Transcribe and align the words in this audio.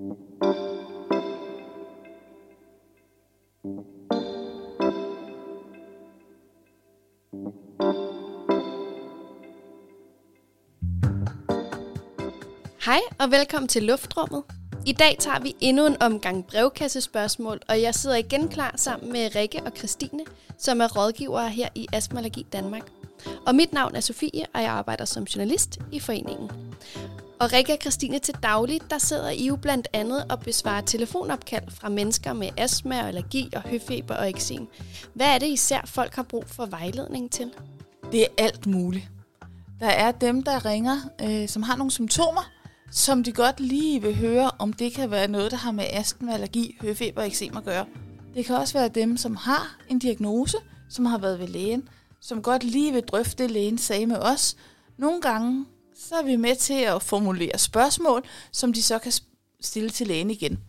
Hej 0.00 0.06
og 13.18 13.30
velkommen 13.30 13.68
til 13.68 13.82
Luftrummet. 13.82 14.42
I 14.86 14.92
dag 14.92 15.16
tager 15.18 15.40
vi 15.40 15.56
endnu 15.60 15.86
en 15.86 16.02
omgang 16.02 16.46
brevkassespørgsmål, 16.46 17.60
og 17.68 17.82
jeg 17.82 17.94
sidder 17.94 18.16
igen 18.16 18.48
klar 18.48 18.74
sammen 18.76 19.12
med 19.12 19.36
Rikke 19.36 19.62
og 19.62 19.72
Christine, 19.76 20.24
som 20.58 20.80
er 20.80 20.96
rådgivere 20.96 21.50
her 21.50 21.68
i 21.74 21.86
Astmallergi 21.92 22.46
Danmark. 22.52 22.90
Og 23.46 23.54
mit 23.54 23.72
navn 23.72 23.96
er 23.96 24.00
Sofie, 24.00 24.46
og 24.54 24.62
jeg 24.62 24.70
arbejder 24.70 25.04
som 25.04 25.24
journalist 25.24 25.78
i 25.92 26.00
foreningen. 26.00 26.50
Og 27.40 27.52
Rikke 27.52 27.72
og 27.72 27.78
Christine 27.80 28.18
til 28.18 28.34
daglig, 28.42 28.80
der 28.90 28.98
sidder 28.98 29.30
I 29.30 29.46
jo 29.46 29.56
blandt 29.56 29.88
andet 29.92 30.24
og 30.30 30.40
besvarer 30.40 30.80
telefonopkald 30.80 31.70
fra 31.70 31.88
mennesker 31.88 32.32
med 32.32 32.48
astma, 32.56 33.06
allergi 33.06 33.48
og 33.56 33.62
høfeber 33.62 34.14
og 34.14 34.28
eksem. 34.28 34.66
Hvad 35.14 35.26
er 35.26 35.38
det 35.38 35.46
især 35.46 35.80
folk 35.84 36.14
har 36.14 36.22
brug 36.22 36.44
for 36.46 36.66
vejledning 36.66 37.30
til? 37.30 37.50
Det 38.12 38.22
er 38.22 38.26
alt 38.38 38.66
muligt. 38.66 39.08
Der 39.80 39.88
er 39.88 40.12
dem, 40.12 40.42
der 40.42 40.64
ringer, 40.64 40.96
øh, 41.22 41.48
som 41.48 41.62
har 41.62 41.76
nogle 41.76 41.90
symptomer, 41.90 42.50
som 42.90 43.24
de 43.24 43.32
godt 43.32 43.60
lige 43.60 44.02
vil 44.02 44.16
høre, 44.16 44.50
om 44.58 44.72
det 44.72 44.92
kan 44.92 45.10
være 45.10 45.28
noget, 45.28 45.50
der 45.50 45.56
har 45.56 45.72
med 45.72 45.84
astma, 45.90 46.32
allergi, 46.32 46.76
høfeber 46.80 47.20
og 47.20 47.26
eksem 47.26 47.56
at 47.56 47.64
gøre. 47.64 47.86
Det 48.34 48.46
kan 48.46 48.56
også 48.56 48.78
være 48.78 48.88
dem, 48.88 49.16
som 49.16 49.36
har 49.36 49.76
en 49.88 49.98
diagnose, 49.98 50.56
som 50.88 51.06
har 51.06 51.18
været 51.18 51.38
ved 51.38 51.48
lægen, 51.48 51.88
som 52.20 52.42
godt 52.42 52.64
lige 52.64 52.92
vil 52.92 53.02
drøfte 53.02 53.42
det, 53.42 53.50
lægen 53.50 53.78
sagde 53.78 54.06
med 54.06 54.16
os. 54.16 54.56
Nogle 54.98 55.20
gange 55.20 55.66
så 56.08 56.14
er 56.14 56.22
vi 56.22 56.36
med 56.36 56.56
til 56.56 56.74
at 56.82 57.02
formulere 57.02 57.58
spørgsmål, 57.58 58.24
som 58.52 58.72
de 58.72 58.82
så 58.82 58.98
kan 58.98 59.12
stille 59.60 59.90
til 59.90 60.06
lægen 60.06 60.30
igen. 60.30 60.60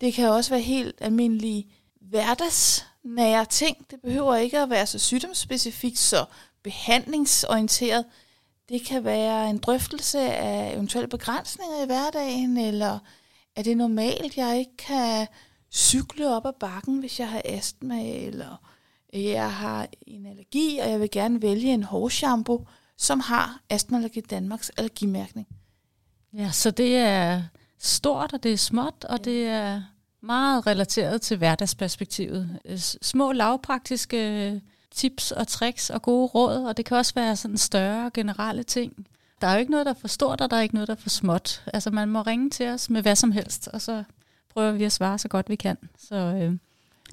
Det 0.00 0.14
kan 0.14 0.28
også 0.28 0.50
være 0.50 0.60
helt 0.60 0.94
almindelige 1.00 1.66
hverdagsnære 2.00 3.44
ting. 3.44 3.90
Det 3.90 4.00
behøver 4.00 4.36
ikke 4.36 4.58
at 4.58 4.70
være 4.70 4.86
så 4.86 4.98
sygdomsspecifikt, 4.98 5.98
så 5.98 6.24
behandlingsorienteret. 6.62 8.04
Det 8.68 8.86
kan 8.86 9.04
være 9.04 9.50
en 9.50 9.58
drøftelse 9.58 10.20
af 10.20 10.74
eventuelle 10.74 11.08
begrænsninger 11.08 11.82
i 11.82 11.86
hverdagen, 11.86 12.56
eller 12.56 12.98
er 13.56 13.62
det 13.62 13.76
normalt, 13.76 14.36
jeg 14.36 14.58
ikke 14.58 14.76
kan 14.76 15.26
cykle 15.72 16.36
op 16.36 16.46
ad 16.46 16.52
bakken, 16.60 16.98
hvis 16.98 17.20
jeg 17.20 17.28
har 17.28 17.42
astma, 17.44 18.02
eller 18.02 18.56
jeg 19.12 19.52
har 19.52 19.88
en 20.06 20.26
allergi, 20.26 20.78
og 20.78 20.90
jeg 20.90 21.00
vil 21.00 21.10
gerne 21.10 21.42
vælge 21.42 21.72
en 21.74 21.82
hårshampoo, 21.82 22.66
som 23.00 23.20
har 23.20 23.60
Astma 23.70 23.96
Allergi 23.96 24.20
Danmarks 24.20 24.70
allergimærkning. 24.76 25.46
Ja, 26.32 26.50
så 26.50 26.70
det 26.70 26.96
er 26.96 27.42
stort, 27.78 28.32
og 28.32 28.42
det 28.42 28.52
er 28.52 28.56
småt, 28.56 29.04
og 29.08 29.24
det 29.24 29.46
er 29.46 29.82
meget 30.20 30.66
relateret 30.66 31.22
til 31.22 31.36
hverdagsperspektivet. 31.36 32.58
Små 33.02 33.32
lavpraktiske 33.32 34.60
tips 34.94 35.32
og 35.32 35.48
tricks 35.48 35.90
og 35.90 36.02
gode 36.02 36.26
råd, 36.26 36.64
og 36.64 36.76
det 36.76 36.84
kan 36.84 36.96
også 36.96 37.14
være 37.14 37.36
sådan 37.36 37.58
større 37.58 38.10
generelle 38.14 38.62
ting. 38.62 39.06
Der 39.40 39.46
er 39.46 39.52
jo 39.52 39.58
ikke 39.58 39.70
noget, 39.70 39.86
der 39.86 39.92
er 39.92 39.98
for 40.00 40.08
stort, 40.08 40.40
og 40.40 40.50
der 40.50 40.56
er 40.56 40.60
ikke 40.60 40.74
noget, 40.74 40.88
der 40.88 40.94
er 40.94 41.00
for 41.00 41.08
småt. 41.08 41.62
Altså 41.66 41.90
man 41.90 42.08
må 42.08 42.22
ringe 42.22 42.50
til 42.50 42.68
os 42.68 42.90
med 42.90 43.02
hvad 43.02 43.16
som 43.16 43.32
helst, 43.32 43.68
og 43.68 43.80
så 43.80 44.04
prøver 44.50 44.72
vi 44.72 44.84
at 44.84 44.92
svare 44.92 45.18
så 45.18 45.28
godt 45.28 45.48
vi 45.48 45.56
kan. 45.56 45.76
Så 45.98 46.16
øh, 46.16 46.56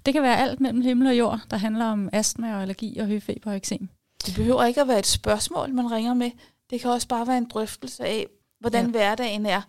det 0.06 0.14
kan 0.14 0.24
være 0.24 0.38
alt 0.38 0.60
mellem 0.60 0.82
himmel 0.82 1.08
og 1.08 1.18
jord, 1.18 1.42
der 1.52 1.58
handler 1.58 1.86
om 1.86 2.10
astma 2.14 2.56
og 2.56 2.62
allergi 2.62 2.98
og 3.00 3.08
høfeber 3.08 3.52
og 3.52 3.58
eksem. 3.58 3.90
Det 4.26 4.36
behøver 4.36 4.64
ikke 4.64 4.82
at 4.82 4.88
være 4.88 5.00
et 5.00 5.08
spørgsmål, 5.08 5.74
man 5.74 5.92
ringer 5.92 6.14
med. 6.14 6.32
Det 6.70 6.82
kan 6.82 6.92
også 6.92 7.08
bare 7.08 7.28
være 7.28 7.38
en 7.38 7.50
drøftelse 7.50 8.06
af, 8.06 8.28
hvordan 8.60 8.86
ja. 8.86 8.92
hverdagen 8.92 9.46
er. 9.46 9.62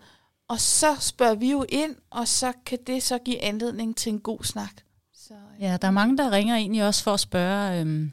Og 0.49 0.61
så 0.61 0.97
spørger 1.01 1.35
vi 1.35 1.51
jo 1.51 1.65
ind, 1.69 1.97
og 2.11 2.29
så 2.29 2.53
kan 2.67 2.79
det 2.87 3.03
så 3.03 3.19
give 3.19 3.43
anledning 3.43 3.97
til 3.97 4.13
en 4.13 4.21
god 4.21 4.45
snak. 4.45 4.73
Så, 5.15 5.35
ja. 5.61 5.71
ja, 5.71 5.77
der 5.77 5.89
er 5.89 5.93
mange, 5.93 6.17
der 6.17 6.31
ringer 6.31 6.57
egentlig 6.57 6.87
også 6.87 7.03
for 7.03 7.14
at 7.14 7.20
spørge, 7.20 7.81
øhm, 7.81 8.13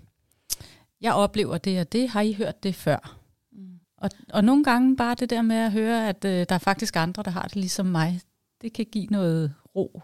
jeg 1.01 1.13
oplever 1.13 1.57
det 1.57 1.79
og 1.79 1.91
det, 1.91 2.09
har 2.09 2.21
I 2.21 2.33
hørt 2.33 2.63
det 2.63 2.75
før? 2.75 3.17
Mm. 3.51 3.79
Og, 3.97 4.09
og 4.33 4.43
nogle 4.43 4.63
gange 4.63 4.97
bare 4.97 5.15
det 5.15 5.29
der 5.29 5.41
med 5.41 5.55
at 5.55 5.71
høre, 5.71 6.09
at 6.09 6.25
øh, 6.25 6.45
der 6.49 6.55
er 6.55 6.59
faktisk 6.59 6.95
andre, 6.95 7.23
der 7.23 7.31
har 7.31 7.43
det 7.43 7.55
ligesom 7.55 7.85
mig, 7.85 8.21
det 8.61 8.73
kan 8.73 8.85
give 8.85 9.05
noget 9.05 9.53
ro 9.75 10.01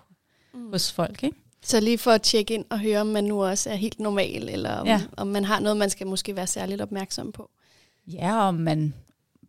mm. 0.54 0.72
hos 0.72 0.92
folk, 0.92 1.24
ikke? 1.24 1.38
Så 1.64 1.80
lige 1.80 1.98
for 1.98 2.12
at 2.12 2.22
tjekke 2.22 2.54
ind 2.54 2.66
og 2.70 2.80
høre, 2.80 3.02
om 3.02 3.08
man 3.08 3.24
nu 3.24 3.44
også 3.44 3.70
er 3.70 3.76
helt 3.76 4.00
normal, 4.00 4.50
eller 4.50 4.76
om, 4.76 4.88
ja. 4.88 5.02
om 5.18 5.28
man 5.28 5.46
har 5.46 5.60
noget, 5.60 5.78
man 5.78 5.90
skal 5.90 6.08
måske 6.08 6.36
være 6.36 6.48
særligt 6.48 6.82
opmærksom 6.82 7.32
på. 7.32 7.50
Ja, 8.08 8.48
om 8.48 8.56
man 8.56 8.94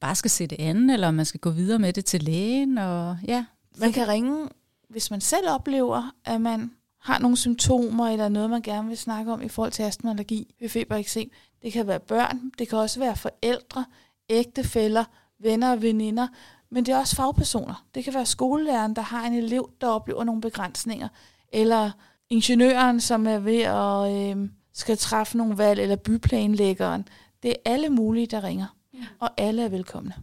bare 0.01 0.15
skal 0.15 0.31
se 0.31 0.47
det 0.47 0.61
an, 0.61 0.91
eller 0.91 1.09
om 1.09 1.15
man 1.15 1.25
skal 1.25 1.41
gå 1.41 1.51
videre 1.51 1.79
med 1.79 1.93
det 1.93 2.05
til 2.05 2.23
lægen. 2.23 2.79
Og, 2.79 3.19
ja. 3.29 3.45
Man 3.77 3.93
kan 3.93 4.09
ringe, 4.09 4.49
hvis 4.89 5.11
man 5.11 5.21
selv 5.21 5.51
oplever, 5.51 6.15
at 6.25 6.41
man 6.41 6.71
har 7.01 7.19
nogle 7.19 7.37
symptomer, 7.37 8.09
eller 8.09 8.29
noget, 8.29 8.51
man 8.51 8.63
gerne 8.63 8.89
vil 8.89 8.99
snakke 8.99 9.33
om 9.33 9.43
i 9.43 9.49
forhold 9.49 9.73
til 9.73 9.83
astma, 9.83 10.11
allergi, 10.11 10.55
høfeber, 10.61 10.97
eksem. 10.97 11.31
Det 11.63 11.73
kan 11.73 11.87
være 11.87 12.01
børn, 12.01 12.51
det 12.59 12.69
kan 12.69 12.79
også 12.79 13.01
være 13.01 13.17
forældre, 13.17 13.85
ægtefæller, 14.31 15.05
venner 15.39 15.73
og 15.73 15.83
veninder, 15.83 16.29
men 16.71 16.87
det 16.87 16.95
er 16.95 16.99
også 16.99 17.17
fagpersoner. 17.17 17.87
Det 17.95 18.05
kan 18.05 18.15
være 18.15 18.27
skolelæreren, 18.27 18.97
der 18.97 19.03
har 19.03 19.27
en 19.27 19.35
elev, 19.35 19.71
der 19.81 19.87
oplever 19.87 20.25
nogle 20.25 20.41
begrænsninger 20.41 21.09
eller 21.53 21.91
ingeniøren, 22.31 23.01
som 23.01 23.27
er 23.27 23.39
ved 23.39 23.61
at 23.61 24.37
øh, 24.37 24.49
skal 24.73 24.99
træffe 24.99 25.37
nogle 25.37 25.59
valg, 25.59 25.81
eller 25.81 25.97
byplanlæggeren. 25.97 27.09
Det 27.43 27.51
er 27.51 27.57
alle 27.65 27.89
mulige, 27.89 28.27
der 28.27 28.45
ringer, 28.45 28.77
ja. 28.95 29.05
og 29.21 29.31
alle 29.37 29.63
er 29.63 29.69
velkomne. 29.69 30.15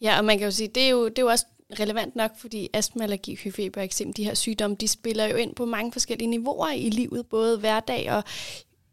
Ja, 0.00 0.18
og 0.18 0.24
man 0.24 0.38
kan 0.38 0.44
jo 0.44 0.50
sige, 0.50 0.68
det 0.68 0.82
er 0.82 0.88
jo, 0.88 1.08
det 1.08 1.18
er 1.18 1.22
jo 1.22 1.28
også 1.28 1.46
relevant 1.80 2.16
nok, 2.16 2.30
fordi 2.38 2.68
astma, 2.72 3.02
allergi, 3.02 3.34
hyfeber 3.34 3.82
eksempel, 3.82 4.16
de 4.16 4.24
her 4.24 4.34
sygdomme, 4.34 4.76
de 4.76 4.88
spiller 4.88 5.26
jo 5.26 5.36
ind 5.36 5.54
på 5.54 5.64
mange 5.64 5.92
forskellige 5.92 6.28
niveauer 6.28 6.70
i 6.70 6.90
livet, 6.90 7.26
både 7.26 7.58
hverdag 7.58 8.12
og 8.12 8.24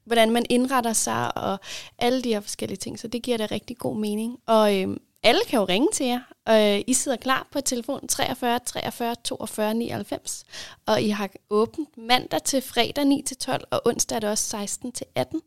hvordan 0.06 0.32
man 0.32 0.46
indretter 0.50 0.94
sig, 0.94 1.38
og 1.38 1.60
alle 1.98 2.22
de 2.22 2.30
her 2.30 2.40
forskellige 2.40 2.78
ting, 2.78 3.00
så 3.00 3.08
det 3.08 3.24
giver 3.24 3.38
da 3.38 3.48
rigtig 3.52 3.78
god 3.78 3.98
mening. 3.98 4.38
Og 4.46 4.82
øhm, 4.82 5.02
alle 5.24 5.42
kan 5.48 5.60
jo 5.60 5.66
ringe 5.66 5.88
til 5.94 6.06
jer, 6.06 6.20
øh, 6.50 6.84
I 6.88 6.94
sidder 6.94 7.18
klar 7.18 7.48
på 7.52 7.62
telefon 7.62 8.08
43 8.08 8.60
43 8.60 9.16
42 9.24 9.74
99, 9.74 10.44
og 10.86 11.02
I 11.02 11.10
har 11.10 11.30
åbent 11.50 11.98
mandag 11.98 12.44
til 12.44 12.62
fredag 12.62 13.06
9 13.06 13.24
til 13.26 13.38
12, 13.38 13.64
og 13.72 13.82
onsdag 13.86 14.16
er 14.16 14.20
det 14.20 14.30
også 14.30 14.44
16 14.44 14.92
til 14.92 15.06
18. 15.16 15.42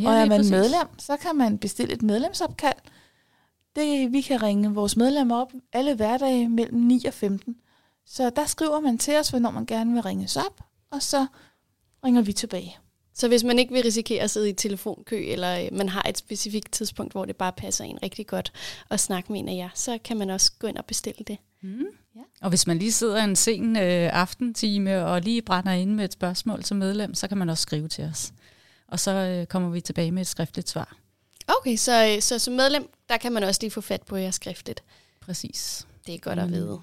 Ja, 0.00 0.08
og 0.08 0.14
er 0.14 0.24
man 0.26 0.38
præcis. 0.38 0.50
medlem, 0.50 0.98
så 0.98 1.16
kan 1.16 1.36
man 1.36 1.58
bestille 1.58 1.92
et 1.92 2.02
medlemsopkald. 2.02 2.78
Det, 3.76 4.12
vi 4.12 4.20
kan 4.20 4.42
ringe 4.42 4.74
vores 4.74 4.96
medlemmer 4.96 5.40
op 5.40 5.52
alle 5.72 5.94
hverdage 5.94 6.48
mellem 6.48 6.78
9 6.78 7.04
og 7.04 7.14
15. 7.14 7.56
Så 8.06 8.30
der 8.30 8.44
skriver 8.44 8.80
man 8.80 8.98
til 8.98 9.16
os, 9.16 9.28
hvornår 9.28 9.50
man 9.50 9.66
gerne 9.66 9.92
vil 9.92 10.02
ringes 10.02 10.36
op, 10.36 10.60
og 10.90 11.02
så 11.02 11.26
ringer 12.04 12.22
vi 12.22 12.32
tilbage. 12.32 12.78
Så 13.20 13.28
hvis 13.28 13.44
man 13.44 13.58
ikke 13.58 13.72
vil 13.72 13.82
risikere 13.82 14.22
at 14.22 14.30
sidde 14.30 14.48
i 14.48 14.52
telefonkø, 14.52 15.24
eller 15.26 15.60
øh, 15.60 15.68
man 15.72 15.88
har 15.88 16.06
et 16.08 16.18
specifikt 16.18 16.72
tidspunkt, 16.72 17.12
hvor 17.12 17.24
det 17.24 17.36
bare 17.36 17.52
passer 17.52 17.84
en 17.84 17.98
rigtig 18.02 18.26
godt 18.26 18.52
at 18.90 19.00
snakke 19.00 19.32
med 19.32 19.40
en 19.40 19.48
af 19.48 19.56
jer, 19.56 19.68
så 19.74 19.98
kan 20.04 20.16
man 20.18 20.30
også 20.30 20.52
gå 20.58 20.66
ind 20.66 20.76
og 20.76 20.84
bestille 20.84 21.24
det. 21.26 21.38
Mm. 21.62 21.84
Ja. 22.16 22.20
Og 22.42 22.48
hvis 22.48 22.66
man 22.66 22.78
lige 22.78 22.92
sidder 22.92 23.24
en 23.24 23.36
sen 23.36 23.76
øh, 23.76 24.10
aftentime 24.12 25.04
og 25.06 25.20
lige 25.20 25.42
brænder 25.42 25.72
ind 25.72 25.94
med 25.94 26.04
et 26.04 26.12
spørgsmål 26.12 26.64
som 26.64 26.76
medlem, 26.76 27.14
så 27.14 27.28
kan 27.28 27.38
man 27.38 27.48
også 27.48 27.62
skrive 27.62 27.88
til 27.88 28.04
os. 28.04 28.32
Og 28.88 29.00
så 29.00 29.10
øh, 29.10 29.46
kommer 29.46 29.70
vi 29.70 29.80
tilbage 29.80 30.12
med 30.12 30.22
et 30.22 30.28
skriftligt 30.28 30.68
svar. 30.68 30.96
Okay, 31.48 31.76
så, 31.76 32.06
øh, 32.06 32.22
så 32.22 32.38
som 32.38 32.54
medlem, 32.54 32.90
der 33.08 33.16
kan 33.16 33.32
man 33.32 33.42
også 33.42 33.58
lige 33.62 33.70
få 33.70 33.80
fat 33.80 34.02
på 34.02 34.16
jer 34.16 34.30
skriftligt. 34.30 34.82
Præcis. 35.20 35.86
Det 36.06 36.14
er 36.14 36.18
godt 36.18 36.38
mm. 36.38 36.44
at 36.44 36.50
vide. 36.50 36.80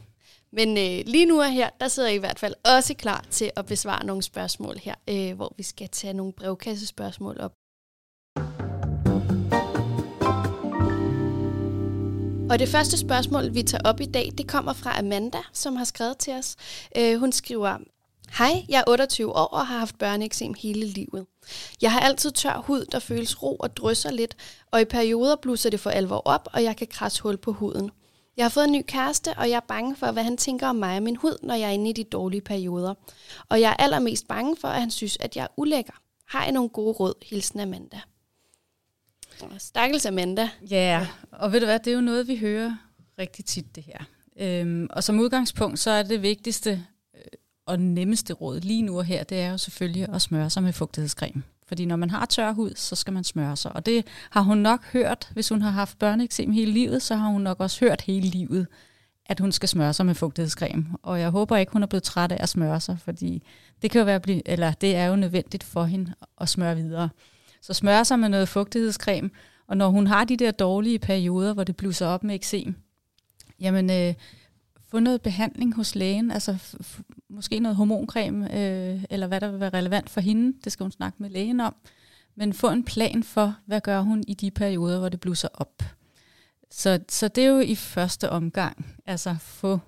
Men 0.57 0.77
øh, 0.77 1.03
lige 1.05 1.25
nu 1.25 1.39
er 1.39 1.47
her, 1.47 1.69
der 1.79 1.87
sidder 1.87 2.09
jeg 2.09 2.15
i 2.15 2.19
hvert 2.19 2.39
fald 2.39 2.53
også 2.75 2.93
klar 2.93 3.25
til 3.31 3.51
at 3.55 3.65
besvare 3.65 4.05
nogle 4.05 4.23
spørgsmål 4.23 4.77
her, 4.77 4.95
øh, 5.09 5.35
hvor 5.35 5.53
vi 5.57 5.63
skal 5.63 5.89
tage 5.89 6.13
nogle 6.13 6.33
brevkassespørgsmål 6.33 7.37
op. 7.39 7.51
Og 12.49 12.59
det 12.59 12.69
første 12.69 12.97
spørgsmål, 12.97 13.53
vi 13.53 13.63
tager 13.63 13.81
op 13.85 14.01
i 14.01 14.05
dag, 14.05 14.31
det 14.37 14.47
kommer 14.47 14.73
fra 14.73 14.99
Amanda, 14.99 15.37
som 15.53 15.75
har 15.75 15.85
skrevet 15.85 16.17
til 16.17 16.33
os. 16.33 16.55
Øh, 16.97 17.19
hun 17.19 17.31
skriver, 17.31 17.77
Hej, 18.37 18.65
jeg 18.69 18.79
er 18.79 18.91
28 18.91 19.35
år 19.35 19.45
og 19.45 19.67
har 19.67 19.79
haft 19.79 19.99
børneeksem 19.99 20.53
hele 20.53 20.85
livet. 20.85 21.25
Jeg 21.81 21.91
har 21.91 21.99
altid 21.99 22.31
tør 22.31 22.57
hud, 22.57 22.85
der 22.91 22.99
føles 22.99 23.43
ro 23.43 23.55
og 23.55 23.77
drysser 23.77 24.11
lidt, 24.11 24.35
og 24.71 24.81
i 24.81 24.85
perioder 24.85 25.35
blusser 25.35 25.69
det 25.69 25.79
for 25.79 25.89
alvor 25.89 26.21
op, 26.25 26.47
og 26.53 26.63
jeg 26.63 26.77
kan 26.77 26.87
krasse 26.87 27.23
hul 27.23 27.37
på 27.37 27.51
huden. 27.51 27.91
Jeg 28.37 28.45
har 28.45 28.49
fået 28.49 28.65
en 28.65 28.71
ny 28.71 28.81
kæreste, 28.87 29.33
og 29.37 29.49
jeg 29.49 29.55
er 29.55 29.67
bange 29.67 29.95
for, 29.95 30.11
hvad 30.11 30.23
han 30.23 30.37
tænker 30.37 30.67
om 30.67 30.75
mig 30.75 30.97
og 30.97 31.03
min 31.03 31.15
hud, 31.15 31.37
når 31.43 31.55
jeg 31.55 31.67
er 31.67 31.73
inde 31.73 31.89
i 31.89 31.93
de 31.93 32.03
dårlige 32.03 32.41
perioder. 32.41 32.93
Og 33.49 33.61
jeg 33.61 33.69
er 33.69 33.83
allermest 33.83 34.27
bange 34.27 34.55
for, 34.61 34.67
at 34.67 34.79
han 34.79 34.91
synes, 34.91 35.17
at 35.19 35.35
jeg 35.35 35.43
er 35.43 35.47
ulækker. 35.57 35.93
Har 36.25 36.43
jeg 36.43 36.51
nogle 36.51 36.69
gode 36.69 36.91
råd? 36.93 37.13
Hilsen 37.25 37.59
Amanda. 37.59 37.99
Stakkels 39.57 40.05
Amanda. 40.05 40.49
Ja, 40.69 40.75
yeah. 40.75 41.07
og 41.31 41.51
ved 41.51 41.59
du 41.59 41.65
hvad, 41.65 41.79
det 41.79 41.91
er 41.91 41.95
jo 41.95 42.01
noget, 42.01 42.27
vi 42.27 42.37
hører 42.37 42.75
rigtig 43.19 43.45
tit 43.45 43.75
det 43.75 43.83
her. 43.83 43.99
Øhm, 44.39 44.87
og 44.89 45.03
som 45.03 45.19
udgangspunkt, 45.19 45.79
så 45.79 45.91
er 45.91 46.03
det 46.03 46.21
vigtigste 46.21 46.85
øh, 47.15 47.21
og 47.65 47.79
nemmeste 47.79 48.33
råd 48.33 48.59
lige 48.59 48.81
nu 48.81 48.97
og 48.97 49.05
her, 49.05 49.23
det 49.23 49.39
er 49.39 49.51
jo 49.51 49.57
selvfølgelig 49.57 50.09
at 50.09 50.21
smøre 50.21 50.49
sig 50.49 50.63
med 50.63 50.73
fugtighedscreme. 50.73 51.43
Fordi 51.67 51.85
når 51.85 51.95
man 51.95 52.09
har 52.09 52.25
tør 52.25 52.51
hud, 52.51 52.71
så 52.75 52.95
skal 52.95 53.13
man 53.13 53.23
smøre 53.23 53.55
sig. 53.57 53.75
Og 53.75 53.85
det 53.85 54.05
har 54.29 54.41
hun 54.41 54.57
nok 54.57 54.85
hørt, 54.85 55.29
hvis 55.33 55.49
hun 55.49 55.61
har 55.61 55.69
haft 55.69 55.99
børneeksem 55.99 56.51
hele 56.51 56.71
livet, 56.71 57.01
så 57.01 57.15
har 57.15 57.27
hun 57.29 57.41
nok 57.41 57.59
også 57.59 57.85
hørt 57.85 58.01
hele 58.01 58.27
livet, 58.27 58.67
at 59.25 59.39
hun 59.39 59.51
skal 59.51 59.69
smøre 59.69 59.93
sig 59.93 60.05
med 60.05 60.15
fugtighedscreme. 60.15 60.85
Og 61.01 61.19
jeg 61.19 61.29
håber 61.29 61.57
ikke, 61.57 61.71
hun 61.73 61.83
er 61.83 61.87
blevet 61.87 62.03
træt 62.03 62.31
af 62.31 62.37
at 62.43 62.49
smøre 62.49 62.79
sig, 62.81 62.97
fordi 62.99 63.43
det 63.81 63.91
kan 63.91 63.99
jo 63.99 64.05
være, 64.05 64.41
eller 64.45 64.71
det 64.71 64.95
er 64.95 65.05
jo 65.05 65.15
nødvendigt 65.15 65.63
for 65.63 65.83
hende 65.83 66.13
at 66.41 66.49
smøre 66.49 66.75
videre. 66.75 67.09
Så 67.61 67.73
smøre 67.73 68.05
sig 68.05 68.19
med 68.19 68.29
noget 68.29 68.49
fugtighedscreme, 68.49 69.29
og 69.67 69.77
når 69.77 69.89
hun 69.89 70.07
har 70.07 70.23
de 70.23 70.37
der 70.37 70.51
dårlige 70.51 70.99
perioder, 70.99 71.53
hvor 71.53 71.63
det 71.63 71.75
blusser 71.75 72.07
op 72.07 72.23
med 72.23 72.35
eksem, 72.35 72.75
jamen 73.59 73.89
øh, 73.89 74.13
få 74.91 74.99
noget 74.99 75.21
behandling 75.21 75.75
hos 75.75 75.95
lægen, 75.95 76.31
altså 76.31 76.51
f- 76.51 77.01
måske 77.29 77.59
noget 77.59 77.75
hormoncreme, 77.75 78.45
øh, 78.59 79.03
eller 79.09 79.27
hvad 79.27 79.41
der 79.41 79.51
vil 79.51 79.59
være 79.59 79.69
relevant 79.69 80.09
for 80.09 80.21
hende, 80.21 80.57
det 80.63 80.71
skal 80.71 80.83
hun 80.83 80.91
snakke 80.91 81.17
med 81.21 81.29
lægen 81.29 81.59
om, 81.59 81.75
men 82.35 82.53
få 82.53 82.69
en 82.69 82.83
plan 82.83 83.23
for, 83.23 83.55
hvad 83.65 83.81
gør 83.81 84.01
hun 84.01 84.23
i 84.27 84.33
de 84.33 84.51
perioder, 84.51 84.99
hvor 84.99 85.09
det 85.09 85.19
blusser 85.19 85.47
op. 85.53 85.83
Så, 86.71 86.99
så 87.09 87.27
det 87.27 87.43
er 87.43 87.47
jo 87.47 87.59
i 87.59 87.75
første 87.75 88.29
omgang, 88.29 88.85
altså 89.05 89.35
få 89.39 89.79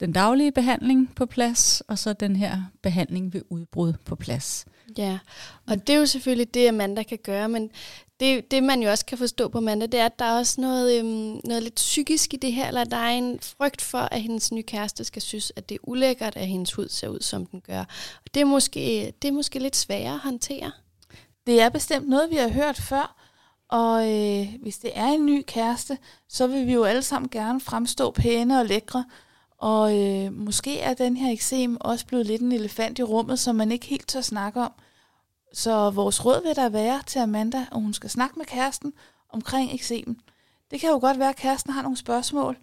den 0.00 0.12
daglige 0.12 0.52
behandling 0.52 1.14
på 1.14 1.26
plads, 1.26 1.80
og 1.88 1.98
så 1.98 2.12
den 2.12 2.36
her 2.36 2.62
behandling 2.82 3.32
ved 3.32 3.42
udbrud 3.50 3.92
på 4.04 4.16
plads. 4.16 4.66
Ja, 4.98 5.18
og 5.66 5.86
det 5.86 5.94
er 5.94 5.98
jo 5.98 6.06
selvfølgelig 6.06 6.54
det, 6.54 6.68
Amanda 6.68 7.02
kan 7.02 7.18
gøre, 7.24 7.48
men 7.48 7.70
det, 8.20 8.50
det 8.50 8.62
man 8.62 8.82
jo 8.82 8.90
også 8.90 9.06
kan 9.06 9.18
forstå 9.18 9.48
på 9.48 9.58
Amanda, 9.58 9.86
det 9.86 10.00
er, 10.00 10.06
at 10.06 10.18
der 10.18 10.24
er 10.24 10.38
også 10.38 10.60
noget, 10.60 10.98
øhm, 10.98 11.40
noget 11.44 11.62
lidt 11.62 11.74
psykisk 11.74 12.34
i 12.34 12.36
det 12.36 12.52
her, 12.52 12.68
eller 12.68 12.84
der 12.84 12.96
er 12.96 13.10
en 13.10 13.38
frygt 13.40 13.82
for, 13.82 13.98
at 13.98 14.22
hendes 14.22 14.52
nye 14.52 14.62
kæreste 14.62 15.04
skal 15.04 15.22
synes, 15.22 15.52
at 15.56 15.68
det 15.68 15.74
er 15.74 15.88
ulækkert, 15.88 16.36
at 16.36 16.46
hendes 16.46 16.72
hud 16.72 16.88
ser 16.88 17.08
ud, 17.08 17.20
som 17.20 17.46
den 17.46 17.60
gør. 17.60 17.80
Og 18.24 18.34
det 18.34 18.40
er 18.40 18.44
måske, 18.44 19.12
det 19.22 19.28
er 19.28 19.32
måske 19.32 19.58
lidt 19.58 19.76
sværere 19.76 20.14
at 20.14 20.20
håndtere. 20.20 20.72
Det 21.46 21.60
er 21.60 21.68
bestemt 21.68 22.08
noget, 22.08 22.30
vi 22.30 22.36
har 22.36 22.48
hørt 22.48 22.76
før, 22.76 23.24
og 23.68 24.12
øh, 24.12 24.46
hvis 24.62 24.78
det 24.78 24.90
er 24.94 25.06
en 25.06 25.26
ny 25.26 25.42
kæreste, 25.46 25.98
så 26.28 26.46
vil 26.46 26.66
vi 26.66 26.72
jo 26.72 26.84
alle 26.84 27.02
sammen 27.02 27.28
gerne 27.28 27.60
fremstå 27.60 28.10
pæne 28.10 28.60
og 28.60 28.66
lækre. 28.66 29.04
Og 29.64 29.98
øh, 29.98 30.32
måske 30.32 30.80
er 30.80 30.94
den 30.94 31.16
her 31.16 31.32
eksem 31.32 31.76
også 31.80 32.06
blevet 32.06 32.26
lidt 32.26 32.42
en 32.42 32.52
elefant 32.52 32.98
i 32.98 33.02
rummet, 33.02 33.38
som 33.38 33.56
man 33.56 33.72
ikke 33.72 33.86
helt 33.86 34.08
tør 34.08 34.20
snakke 34.20 34.60
om. 34.60 34.72
Så 35.52 35.90
vores 35.90 36.24
råd 36.24 36.42
vil 36.42 36.56
der 36.56 36.68
være 36.68 37.02
til 37.06 37.18
Amanda, 37.18 37.58
at 37.58 37.80
hun 37.80 37.92
skal 37.92 38.10
snakke 38.10 38.38
med 38.38 38.46
kæresten 38.46 38.92
omkring 39.28 39.74
eksemen. 39.74 40.20
Det 40.70 40.80
kan 40.80 40.90
jo 40.90 40.98
godt 40.98 41.18
være, 41.18 41.28
at 41.28 41.36
kæresten 41.36 41.72
har 41.72 41.82
nogle 41.82 41.96
spørgsmål, 41.96 42.56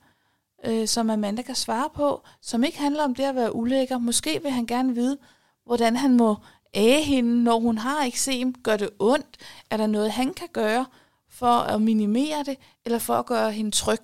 øh, 0.65 0.87
som 0.87 1.09
Amanda 1.09 1.41
kan 1.41 1.55
svare 1.55 1.89
på, 1.93 2.21
som 2.41 2.63
ikke 2.63 2.79
handler 2.79 3.03
om 3.03 3.15
det 3.15 3.23
at 3.23 3.35
være 3.35 3.55
ulækker. 3.55 3.97
Måske 3.97 4.39
vil 4.43 4.51
han 4.51 4.65
gerne 4.65 4.95
vide, 4.95 5.17
hvordan 5.65 5.95
han 5.95 6.17
må 6.17 6.35
æge 6.73 7.03
hende, 7.03 7.43
når 7.43 7.59
hun 7.59 7.77
har 7.77 8.05
eksem? 8.05 8.53
Gør 8.53 8.77
det 8.77 8.89
ondt? 8.99 9.37
Er 9.69 9.77
der 9.77 9.87
noget, 9.87 10.11
han 10.11 10.33
kan 10.33 10.47
gøre 10.53 10.85
for 11.29 11.55
at 11.59 11.81
minimere 11.81 12.43
det, 12.43 12.57
eller 12.85 12.99
for 12.99 13.13
at 13.13 13.25
gøre 13.25 13.51
hende 13.51 13.71
tryg? 13.71 14.01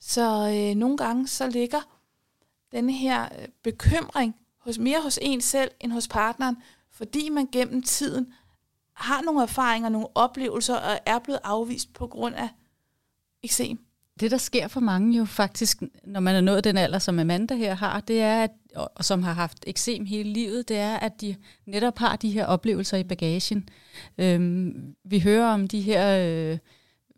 Så 0.00 0.54
øh, 0.54 0.74
nogle 0.74 0.96
gange 0.96 1.28
så 1.28 1.46
ligger 1.46 1.93
den 2.74 2.90
her 2.90 3.24
øh, 3.24 3.48
bekymring 3.62 4.34
hos 4.60 4.78
mere 4.78 5.02
hos 5.02 5.18
en 5.22 5.40
selv 5.40 5.70
end 5.80 5.92
hos 5.92 6.08
partneren, 6.08 6.56
fordi 6.92 7.28
man 7.28 7.48
gennem 7.52 7.82
tiden 7.82 8.32
har 8.94 9.22
nogle 9.22 9.42
erfaringer, 9.42 9.88
nogle 9.88 10.08
oplevelser 10.14 10.76
og 10.76 10.98
er 11.06 11.18
blevet 11.18 11.40
afvist 11.44 11.92
på 11.92 12.06
grund 12.06 12.34
af 12.34 12.48
eksem. 13.42 13.78
Det, 14.20 14.30
der 14.30 14.36
sker 14.36 14.68
for 14.68 14.80
mange 14.80 15.18
jo 15.18 15.24
faktisk, 15.24 15.82
når 16.04 16.20
man 16.20 16.34
er 16.34 16.40
nået 16.40 16.64
den 16.64 16.76
alder, 16.76 16.98
som 16.98 17.18
Amanda 17.18 17.54
her 17.54 17.74
har, 17.74 18.00
det 18.00 18.20
er, 18.20 18.42
at, 18.42 18.50
og 18.74 19.04
som 19.04 19.22
har 19.22 19.32
haft 19.32 19.64
eksem 19.66 20.04
hele 20.04 20.32
livet, 20.32 20.68
det 20.68 20.76
er, 20.76 20.96
at 20.96 21.20
de 21.20 21.36
netop 21.66 21.98
har 21.98 22.16
de 22.16 22.30
her 22.30 22.46
oplevelser 22.46 22.96
i 22.96 23.04
bagagen. 23.04 23.68
Øhm, 24.18 24.94
vi 25.04 25.20
hører 25.20 25.46
om 25.46 25.68
de 25.68 25.80
her 25.80 26.18
øh, 26.18 26.58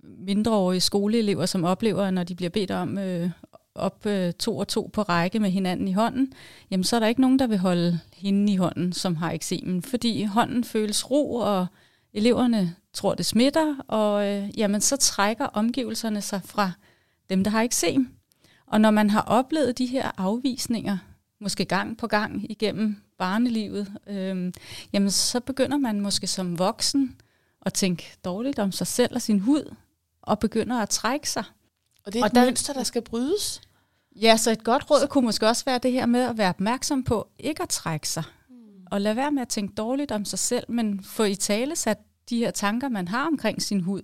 mindreårige 0.03 0.81
skoleelever, 0.81 1.47
som 1.47 1.65
oplever, 1.65 2.11
når 2.11 2.25
de 2.25 2.35
bliver 2.35 2.51
bedt 2.51 2.71
om 2.71 2.99
øh, 2.99 3.31
op 3.77 4.07
øh, 4.07 4.33
to 4.33 4.57
og 4.57 4.69
to 4.69 4.91
på 4.93 5.03
række 5.03 5.41
med 5.41 5.51
hinanden 5.51 5.89
i 5.89 5.93
hånden, 5.93 6.33
jamen 6.71 6.85
så 6.85 6.97
er 6.97 7.01
der 7.01 7.07
ikke 7.07 7.21
nogen, 7.21 7.39
der 7.39 7.47
vil 7.47 7.59
holde 7.59 8.01
hende 8.17 8.53
i 8.53 8.57
hånden, 8.57 8.93
som 8.93 9.17
har 9.17 9.31
eksemen, 9.31 9.83
fordi 9.83 10.23
hånden 10.23 10.65
føles 10.65 11.11
ro, 11.11 11.35
og 11.35 11.67
eleverne 12.15 12.75
tror, 12.93 13.15
det 13.15 13.27
smitter, 13.27 13.77
og 13.89 14.27
øh, 14.27 14.59
jamen 14.59 14.81
så 14.81 14.97
trækker 14.97 15.45
omgivelserne 15.45 16.21
sig 16.23 16.41
fra 16.45 16.73
dem, 17.31 17.45
der 17.45 17.51
har 17.51 17.63
eksem. 17.63 18.09
Og 18.67 18.81
når 18.81 18.91
man 18.91 19.11
har 19.11 19.23
oplevet 19.23 19.79
de 19.79 19.87
her 19.87 20.11
afvisninger, 20.17 20.99
måske 21.41 21.65
gang 21.65 21.99
på 21.99 22.07
gang 22.07 22.51
igennem 22.51 22.97
barnelivet, 23.19 23.93
øh, 24.07 24.53
jamen 24.93 25.11
så 25.11 25.41
begynder 25.41 25.77
man 25.77 26.01
måske 26.01 26.27
som 26.27 26.59
voksen 26.59 27.17
at 27.67 27.73
tænke 27.73 28.17
dårligt 28.25 28.59
om 28.59 28.73
sig 28.73 28.87
selv 28.87 29.15
og 29.15 29.23
sin 29.23 29.41
hud, 29.41 29.75
og 30.23 30.39
begynder 30.39 30.77
at 30.77 30.89
trække 30.89 31.31
sig. 31.31 31.45
Og 32.07 32.13
det 32.13 32.19
er 32.19 32.23
og 32.23 32.27
et 32.27 32.35
der, 32.35 32.45
mønster, 32.45 32.73
der 32.73 32.83
skal 32.83 33.03
brydes. 33.03 33.61
Ja, 34.23 34.37
så 34.37 34.51
et 34.51 34.65
godt 34.65 34.91
råd 34.91 35.07
kunne 35.09 35.25
måske 35.25 35.49
også 35.49 35.65
være 35.65 35.79
det 35.79 35.93
her 35.93 36.07
med 36.07 36.21
at 36.21 36.39
være 36.39 36.49
opmærksom 36.49 37.05
på 37.05 37.29
ikke 37.39 37.63
at 37.63 37.69
trække 37.69 38.09
sig. 38.09 38.25
Mm. 38.49 38.57
Og 38.91 39.01
lade 39.01 39.17
være 39.17 39.33
med 39.33 39.43
at 39.43 39.49
tænke 39.49 39.75
dårligt 39.75 40.13
om 40.13 40.25
sig 40.25 40.39
selv, 40.39 40.65
men 40.69 41.05
få 41.05 41.23
i 41.23 41.35
tale 41.35 41.77
sat 41.77 41.99
de 42.31 42.39
her 42.39 42.51
tanker, 42.51 42.89
man 42.89 43.09
har 43.09 43.27
omkring 43.27 43.63
sin 43.63 43.81
hud. 43.81 44.03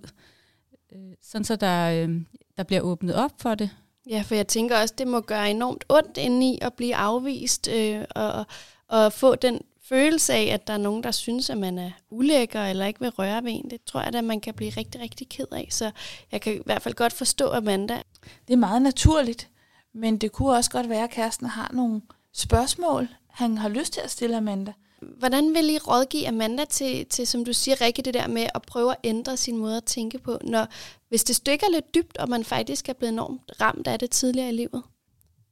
Øh, 0.95 1.13
sådan 1.23 1.45
så 1.45 1.55
der, 1.55 1.89
øh, 1.89 2.21
der 2.57 2.63
bliver 2.63 2.81
åbnet 2.81 3.15
op 3.15 3.31
for 3.39 3.55
det. 3.55 3.69
Ja, 4.09 4.23
for 4.25 4.35
jeg 4.35 4.47
tænker 4.47 4.81
også, 4.81 4.93
det 4.97 5.07
må 5.07 5.21
gøre 5.21 5.51
enormt 5.51 5.83
ondt 5.89 6.17
indeni 6.17 6.59
at 6.61 6.73
blive 6.73 6.95
afvist 6.95 7.69
øh, 7.73 8.05
og, 8.15 8.45
og 8.87 9.13
få 9.13 9.35
den 9.35 9.61
følelse 9.89 10.33
af, 10.33 10.43
at 10.43 10.67
der 10.67 10.73
er 10.73 10.77
nogen, 10.77 11.03
der 11.03 11.11
synes, 11.11 11.49
at 11.49 11.57
man 11.57 11.77
er 11.77 11.91
ulækker 12.09 12.63
eller 12.63 12.85
ikke 12.85 12.99
vil 12.99 13.09
røre 13.09 13.43
ved 13.43 13.51
en. 13.51 13.69
Det 13.69 13.83
tror 13.83 14.01
jeg 14.01 14.15
at 14.15 14.23
man 14.23 14.41
kan 14.41 14.53
blive 14.53 14.71
rigtig, 14.77 15.01
rigtig 15.01 15.29
ked 15.29 15.47
af. 15.51 15.67
Så 15.71 15.91
jeg 16.31 16.41
kan 16.41 16.55
i 16.55 16.59
hvert 16.65 16.81
fald 16.81 16.93
godt 16.93 17.13
forstå 17.13 17.49
Amanda. 17.49 18.01
Det 18.47 18.53
er 18.53 18.57
meget 18.57 18.81
naturligt. 18.81 19.49
Men 19.93 20.17
det 20.17 20.31
kunne 20.31 20.53
også 20.53 20.71
godt 20.71 20.89
være, 20.89 21.03
at 21.03 21.09
kæresten 21.09 21.47
har 21.47 21.71
nogle 21.73 22.01
spørgsmål, 22.33 23.07
han 23.27 23.57
har 23.57 23.69
lyst 23.69 23.93
til 23.93 24.01
at 24.01 24.11
stille 24.11 24.37
Amanda. 24.37 24.73
Hvordan 25.19 25.53
vil 25.53 25.69
I 25.69 25.77
rådgive 25.77 26.27
Amanda 26.27 26.65
til, 26.65 27.05
til, 27.05 27.27
som 27.27 27.45
du 27.45 27.53
siger, 27.53 27.81
Rikke, 27.81 28.01
det 28.01 28.13
der 28.13 28.27
med 28.27 28.47
at 28.55 28.61
prøve 28.61 28.91
at 28.91 28.97
ændre 29.03 29.37
sin 29.37 29.57
måde 29.57 29.77
at 29.77 29.83
tænke 29.83 30.19
på, 30.19 30.37
når, 30.43 30.67
hvis 31.09 31.23
det 31.23 31.35
stykker 31.35 31.67
lidt 31.71 31.95
dybt, 31.95 32.17
og 32.17 32.29
man 32.29 32.43
faktisk 32.43 32.89
er 32.89 32.93
blevet 32.93 33.13
enormt 33.13 33.41
ramt 33.61 33.87
af 33.87 33.99
det 33.99 34.09
tidligere 34.09 34.49
i 34.49 34.51
livet? 34.51 34.83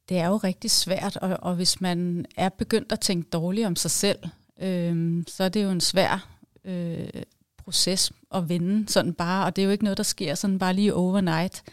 Det 0.09 0.17
er 0.17 0.27
jo 0.27 0.37
rigtig 0.37 0.71
svært, 0.71 1.17
og, 1.17 1.37
og 1.41 1.55
hvis 1.55 1.81
man 1.81 2.25
er 2.37 2.49
begyndt 2.49 2.91
at 2.91 2.99
tænke 2.99 3.29
dårligt 3.29 3.67
om 3.67 3.75
sig 3.75 3.91
selv, 3.91 4.19
øh, 4.61 5.23
så 5.27 5.43
er 5.43 5.49
det 5.49 5.63
jo 5.63 5.69
en 5.69 5.81
svær 5.81 6.27
øh, 6.65 7.09
proces 7.57 8.11
at 8.33 8.49
vende 8.49 8.91
sådan 8.91 9.13
bare, 9.13 9.45
og 9.45 9.55
det 9.55 9.61
er 9.61 9.65
jo 9.65 9.71
ikke 9.71 9.83
noget, 9.83 9.97
der 9.97 10.03
sker 10.03 10.35
sådan 10.35 10.59
bare 10.59 10.73
lige 10.73 10.93
overnight. 10.93 11.63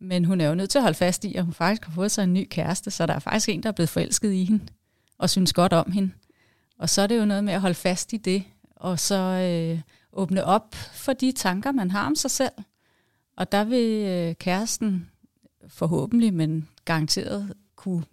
Men 0.00 0.24
hun 0.24 0.40
er 0.40 0.48
jo 0.48 0.54
nødt 0.54 0.70
til 0.70 0.78
at 0.78 0.82
holde 0.82 0.98
fast 0.98 1.24
i, 1.24 1.34
at 1.34 1.44
hun 1.44 1.54
faktisk 1.54 1.84
har 1.84 1.92
fået 1.92 2.10
sig 2.10 2.24
en 2.24 2.32
ny 2.32 2.46
kæreste, 2.50 2.90
så 2.90 3.06
der 3.06 3.14
er 3.14 3.18
faktisk 3.18 3.48
en, 3.48 3.62
der 3.62 3.68
er 3.68 3.72
blevet 3.72 3.88
forelsket 3.88 4.32
i 4.32 4.44
hende, 4.44 4.64
og 5.18 5.30
synes 5.30 5.52
godt 5.52 5.72
om 5.72 5.92
hende. 5.92 6.12
Og 6.78 6.88
så 6.88 7.02
er 7.02 7.06
det 7.06 7.18
jo 7.18 7.24
noget 7.24 7.44
med 7.44 7.52
at 7.52 7.60
holde 7.60 7.74
fast 7.74 8.12
i 8.12 8.16
det, 8.16 8.44
og 8.76 8.98
så 8.98 9.16
øh, 9.16 9.80
åbne 10.12 10.44
op 10.44 10.74
for 10.74 11.12
de 11.12 11.32
tanker, 11.32 11.72
man 11.72 11.90
har 11.90 12.06
om 12.06 12.14
sig 12.14 12.30
selv. 12.30 12.52
Og 13.36 13.52
der 13.52 13.64
vil 13.64 14.06
øh, 14.06 14.34
kæresten 14.34 15.10
forhåbentlig, 15.68 16.34
men 16.34 16.68
garanteret 16.84 17.54
kunne 17.76 18.04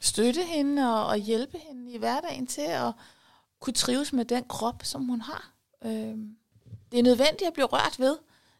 støtte 0.00 0.42
hende 0.44 0.94
og, 0.94 1.06
og 1.06 1.16
hjælpe 1.16 1.58
hende 1.68 1.92
i 1.92 1.98
hverdagen 1.98 2.46
til 2.46 2.66
at 2.68 2.92
kunne 3.60 3.74
trives 3.74 4.12
med 4.12 4.24
den 4.24 4.44
krop, 4.48 4.84
som 4.84 5.04
hun 5.04 5.20
har. 5.20 5.52
Øh, 5.84 6.16
det 6.92 6.98
er 6.98 7.02
nødvendigt 7.02 7.48
at 7.48 7.52
blive 7.52 7.66
rørt 7.66 7.96
ved, 7.98 8.16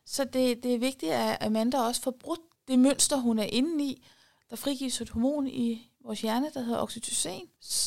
så 0.06 0.24
det, 0.24 0.62
det 0.62 0.74
er 0.74 0.78
vigtigt, 0.78 1.12
at 1.12 1.46
Amanda 1.46 1.78
også 1.78 2.02
får 2.02 2.16
brudt 2.20 2.40
det 2.68 2.78
mønster, 2.78 3.16
hun 3.16 3.38
er 3.38 3.46
inde 3.48 3.84
i, 3.84 4.04
der 4.50 4.56
frigives 4.56 5.00
et 5.00 5.10
hormon 5.10 5.46
i 5.46 5.90
vores 6.04 6.20
hjerne, 6.20 6.46
der 6.54 6.60
hedder 6.60 6.78
oxytocin. 6.82 7.42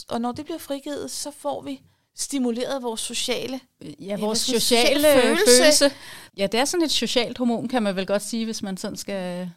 Og 0.10 0.22
når 0.22 0.32
det 0.32 0.46
bliver 0.46 0.58
frigivet, 0.58 1.12
så 1.12 1.32
får 1.32 1.62
vi 1.62 1.82
stimuleret 2.16 2.84
vores 2.84 3.02
sociale 3.02 3.60
Ja, 4.00 4.18
vores 4.18 4.40
sociale, 4.40 4.62
sociale 4.62 5.22
følelse. 5.22 5.46
følelse. 5.62 5.92
Ja, 6.38 6.48
det 6.48 6.60
er 6.60 6.66
sådan 6.66 6.86
et 6.86 6.92
socialt 6.92 7.38
hormon, 7.38 7.68
kan 7.68 7.84
man 7.84 7.96
vel 7.96 8.06
godt 8.06 8.22
sige, 8.22 8.46
hvis 8.46 8.62
man 8.62 8.78
sådan 8.78 8.98
skal... 8.98 9.50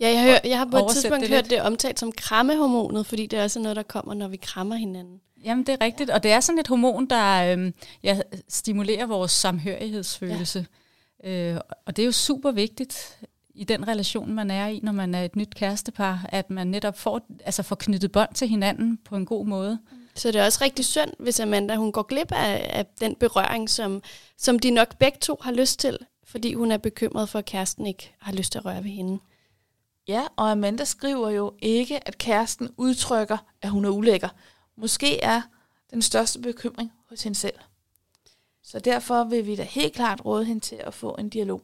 Ja, 0.00 0.08
jeg, 0.08 0.22
hør, 0.22 0.38
jeg 0.44 0.58
har 0.58 0.64
på 0.64 0.76
et 0.76 0.92
tidspunkt 0.92 1.20
det 1.20 1.28
hørt 1.28 1.50
det 1.50 1.60
omtalt 1.62 2.00
som 2.00 2.12
krammehormonet, 2.12 3.06
fordi 3.06 3.26
det 3.26 3.38
er 3.38 3.44
også 3.44 3.60
noget, 3.60 3.76
der 3.76 3.82
kommer, 3.82 4.14
når 4.14 4.28
vi 4.28 4.36
krammer 4.36 4.76
hinanden. 4.76 5.20
Jamen, 5.44 5.66
det 5.66 5.72
er 5.72 5.84
rigtigt. 5.84 6.10
Og 6.10 6.22
det 6.22 6.30
er 6.30 6.40
sådan 6.40 6.58
et 6.58 6.68
hormon, 6.68 7.06
der 7.06 7.52
øhm, 7.52 7.74
ja, 8.02 8.20
stimulerer 8.48 9.06
vores 9.06 9.32
samhørighedsfølelse. 9.32 10.66
Ja. 11.24 11.30
Øh, 11.30 11.60
og 11.86 11.96
det 11.96 12.02
er 12.02 12.06
jo 12.06 12.12
super 12.12 12.52
vigtigt, 12.52 13.18
i 13.54 13.64
den 13.64 13.88
relation, 13.88 14.32
man 14.32 14.50
er 14.50 14.66
i, 14.66 14.80
når 14.82 14.92
man 14.92 15.14
er 15.14 15.24
et 15.24 15.36
nyt 15.36 15.54
kærestepar, 15.54 16.26
at 16.28 16.50
man 16.50 16.66
netop 16.66 16.98
får, 16.98 17.20
altså 17.44 17.62
får 17.62 17.76
knyttet 17.76 18.12
bånd 18.12 18.34
til 18.34 18.48
hinanden 18.48 18.98
på 19.04 19.16
en 19.16 19.26
god 19.26 19.46
måde. 19.46 19.78
Så 20.14 20.32
det 20.32 20.40
er 20.40 20.44
også 20.44 20.58
rigtig 20.64 20.84
synd, 20.84 21.10
hvis 21.18 21.40
Amanda 21.40 21.76
hun 21.76 21.92
går 21.92 22.02
glip 22.02 22.32
af, 22.32 22.70
af 22.70 22.86
den 23.00 23.14
berøring, 23.14 23.70
som, 23.70 24.02
som 24.38 24.58
de 24.58 24.70
nok 24.70 24.98
begge 24.98 25.18
to 25.20 25.36
har 25.40 25.52
lyst 25.52 25.80
til, 25.80 25.98
fordi 26.24 26.54
hun 26.54 26.72
er 26.72 26.76
bekymret 26.76 27.28
for, 27.28 27.38
at 27.38 27.44
kæresten 27.44 27.86
ikke 27.86 28.14
har 28.20 28.32
lyst 28.32 28.52
til 28.52 28.58
at 28.58 28.64
røre 28.64 28.84
ved 28.84 28.90
hende. 28.90 29.18
Ja, 30.08 30.22
og 30.36 30.50
Amanda 30.50 30.84
skriver 30.84 31.30
jo 31.30 31.54
ikke, 31.58 32.08
at 32.08 32.18
kæresten 32.18 32.70
udtrykker, 32.76 33.38
at 33.62 33.70
hun 33.70 33.84
er 33.84 33.88
ulækker. 33.88 34.28
Måske 34.76 35.20
er 35.20 35.42
den 35.90 36.02
største 36.02 36.38
bekymring 36.38 36.92
hos 37.08 37.22
hende 37.22 37.38
selv. 37.38 37.54
Så 38.62 38.78
derfor 38.78 39.24
vil 39.24 39.46
vi 39.46 39.56
da 39.56 39.62
helt 39.62 39.94
klart 39.94 40.24
råde 40.24 40.44
hende 40.44 40.60
til 40.60 40.76
at 40.76 40.94
få 40.94 41.16
en 41.18 41.28
dialog 41.28 41.62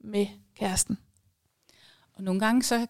med 0.00 0.26
kæresten. 0.58 0.98
Og 2.14 2.22
nogle 2.22 2.40
gange 2.40 2.62
så 2.62 2.86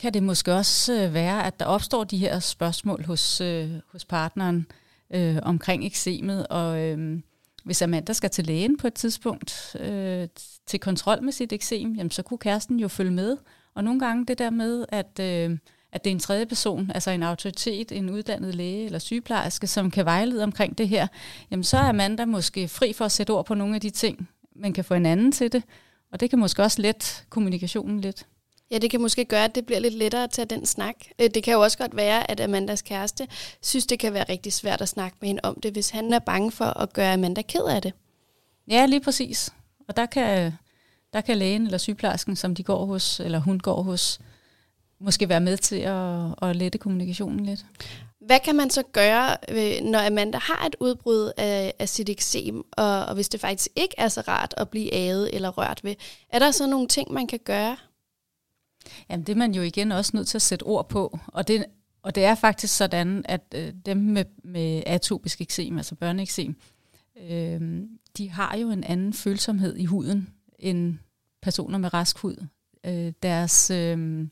kan 0.00 0.14
det 0.14 0.22
måske 0.22 0.54
også 0.54 1.02
øh, 1.02 1.14
være, 1.14 1.46
at 1.46 1.60
der 1.60 1.66
opstår 1.66 2.04
de 2.04 2.18
her 2.18 2.38
spørgsmål 2.38 3.04
hos, 3.04 3.40
øh, 3.40 3.70
hos 3.92 4.04
partneren 4.04 4.66
øh, 5.14 5.36
omkring 5.42 5.86
eksemet, 5.86 6.46
og 6.46 6.80
øh, 6.80 7.20
hvis 7.64 7.82
Amanda 7.82 8.12
skal 8.12 8.30
til 8.30 8.46
lægen 8.46 8.76
på 8.76 8.86
et 8.86 8.94
tidspunkt 8.94 9.76
øh, 9.80 10.28
til 10.66 10.80
kontrol 10.80 11.22
med 11.22 11.32
sit 11.32 11.52
eksem, 11.52 11.94
jamen, 11.94 12.10
så 12.10 12.22
kunne 12.22 12.38
kæresten 12.38 12.80
jo 12.80 12.88
følge 12.88 13.10
med. 13.10 13.36
Og 13.74 13.84
nogle 13.84 14.00
gange 14.00 14.26
det 14.26 14.38
der 14.38 14.50
med, 14.50 14.86
at, 14.88 15.20
øh, 15.20 15.58
at 15.92 16.04
det 16.04 16.10
er 16.10 16.14
en 16.14 16.20
tredje 16.20 16.46
person, 16.46 16.90
altså 16.94 17.10
en 17.10 17.22
autoritet, 17.22 17.92
en 17.92 18.10
uddannet 18.10 18.54
læge 18.54 18.84
eller 18.84 18.98
sygeplejerske, 18.98 19.66
som 19.66 19.90
kan 19.90 20.04
vejlede 20.04 20.42
omkring 20.42 20.78
det 20.78 20.88
her, 20.88 21.06
jamen 21.50 21.64
så 21.64 21.76
er 21.76 21.88
Amanda 21.88 22.24
måske 22.24 22.68
fri 22.68 22.92
for 22.92 23.04
at 23.04 23.12
sætte 23.12 23.30
ord 23.30 23.46
på 23.46 23.54
nogle 23.54 23.74
af 23.74 23.80
de 23.80 23.90
ting, 23.90 24.28
man 24.56 24.72
kan 24.72 24.84
få 24.84 24.94
en 24.94 25.06
anden 25.06 25.32
til 25.32 25.52
det. 25.52 25.62
Og 26.12 26.20
det 26.20 26.30
kan 26.30 26.38
måske 26.38 26.62
også 26.62 26.82
let 26.82 27.24
kommunikationen 27.28 28.00
lidt. 28.00 28.26
Ja, 28.70 28.78
det 28.78 28.90
kan 28.90 29.00
måske 29.00 29.24
gøre, 29.24 29.44
at 29.44 29.54
det 29.54 29.66
bliver 29.66 29.78
lidt 29.78 29.94
lettere 29.94 30.24
at 30.24 30.30
tage 30.30 30.46
den 30.46 30.66
snak. 30.66 30.96
Øh, 31.18 31.30
det 31.34 31.42
kan 31.42 31.54
jo 31.54 31.60
også 31.60 31.78
godt 31.78 31.96
være, 31.96 32.30
at 32.30 32.40
Amandas 32.40 32.82
kæreste 32.82 33.28
synes, 33.62 33.86
det 33.86 33.98
kan 33.98 34.14
være 34.14 34.24
rigtig 34.28 34.52
svært 34.52 34.80
at 34.80 34.88
snakke 34.88 35.16
med 35.20 35.28
hende 35.28 35.40
om 35.42 35.60
det, 35.62 35.72
hvis 35.72 35.90
han 35.90 36.12
er 36.12 36.18
bange 36.18 36.50
for 36.50 36.64
at 36.64 36.92
gøre 36.92 37.12
Amanda 37.12 37.42
ked 37.42 37.64
af 37.64 37.82
det. 37.82 37.92
Ja, 38.68 38.86
lige 38.86 39.00
præcis. 39.00 39.52
Og 39.88 39.96
der 39.96 40.06
kan, 40.06 40.52
der 41.12 41.20
kan 41.20 41.36
lægen 41.38 41.64
eller 41.64 41.78
sygeplejersken, 41.78 42.36
som 42.36 42.54
de 42.54 42.62
går 42.62 42.84
hos, 42.84 43.20
eller 43.20 43.38
hun 43.38 43.60
går 43.60 43.82
hos, 43.82 44.20
måske 45.00 45.28
være 45.28 45.40
med 45.40 45.56
til 45.56 45.76
at, 45.76 46.34
at 46.42 46.56
lette 46.56 46.78
kommunikationen 46.78 47.46
lidt. 47.46 47.66
Hvad 48.30 48.40
kan 48.40 48.56
man 48.56 48.70
så 48.70 48.82
gøre, 48.92 49.36
øh, 49.48 49.84
når 49.84 50.06
Amanda 50.06 50.38
har 50.38 50.66
et 50.66 50.76
udbrud 50.80 51.32
af, 51.36 51.74
af 51.78 51.88
sit 51.88 52.08
eksem, 52.08 52.62
og, 52.72 53.06
og 53.06 53.14
hvis 53.14 53.28
det 53.28 53.40
faktisk 53.40 53.68
ikke 53.76 53.94
er 53.98 54.08
så 54.08 54.20
rart 54.20 54.54
at 54.56 54.68
blive 54.68 54.94
aget 54.94 55.34
eller 55.34 55.48
rørt 55.48 55.80
ved? 55.84 55.94
Er 56.28 56.38
der 56.38 56.50
så 56.50 56.66
nogle 56.66 56.88
ting, 56.88 57.12
man 57.12 57.26
kan 57.26 57.38
gøre? 57.44 57.76
Jamen 59.10 59.26
det 59.26 59.32
er 59.32 59.36
man 59.36 59.54
jo 59.54 59.62
igen 59.62 59.92
også 59.92 60.10
nødt 60.14 60.28
til 60.28 60.38
at 60.38 60.42
sætte 60.42 60.62
ord 60.62 60.88
på, 60.88 61.18
og 61.26 61.48
det, 61.48 61.64
og 62.02 62.14
det 62.14 62.24
er 62.24 62.34
faktisk 62.34 62.76
sådan, 62.76 63.24
at 63.24 63.54
øh, 63.54 63.72
dem 63.86 63.96
med, 63.96 64.24
med 64.44 64.82
atopisk 64.86 65.40
eksem, 65.40 65.76
altså 65.76 65.94
børneeksem, 65.94 66.56
øh, 67.30 67.60
de 68.16 68.30
har 68.30 68.56
jo 68.56 68.70
en 68.70 68.84
anden 68.84 69.12
følsomhed 69.12 69.76
i 69.76 69.84
huden 69.84 70.28
end 70.58 70.98
personer 71.42 71.78
med 71.78 71.94
rask 71.94 72.18
hud. 72.18 72.46
Øh, 72.86 73.12
deres 73.22 73.70
øh, 73.70 74.26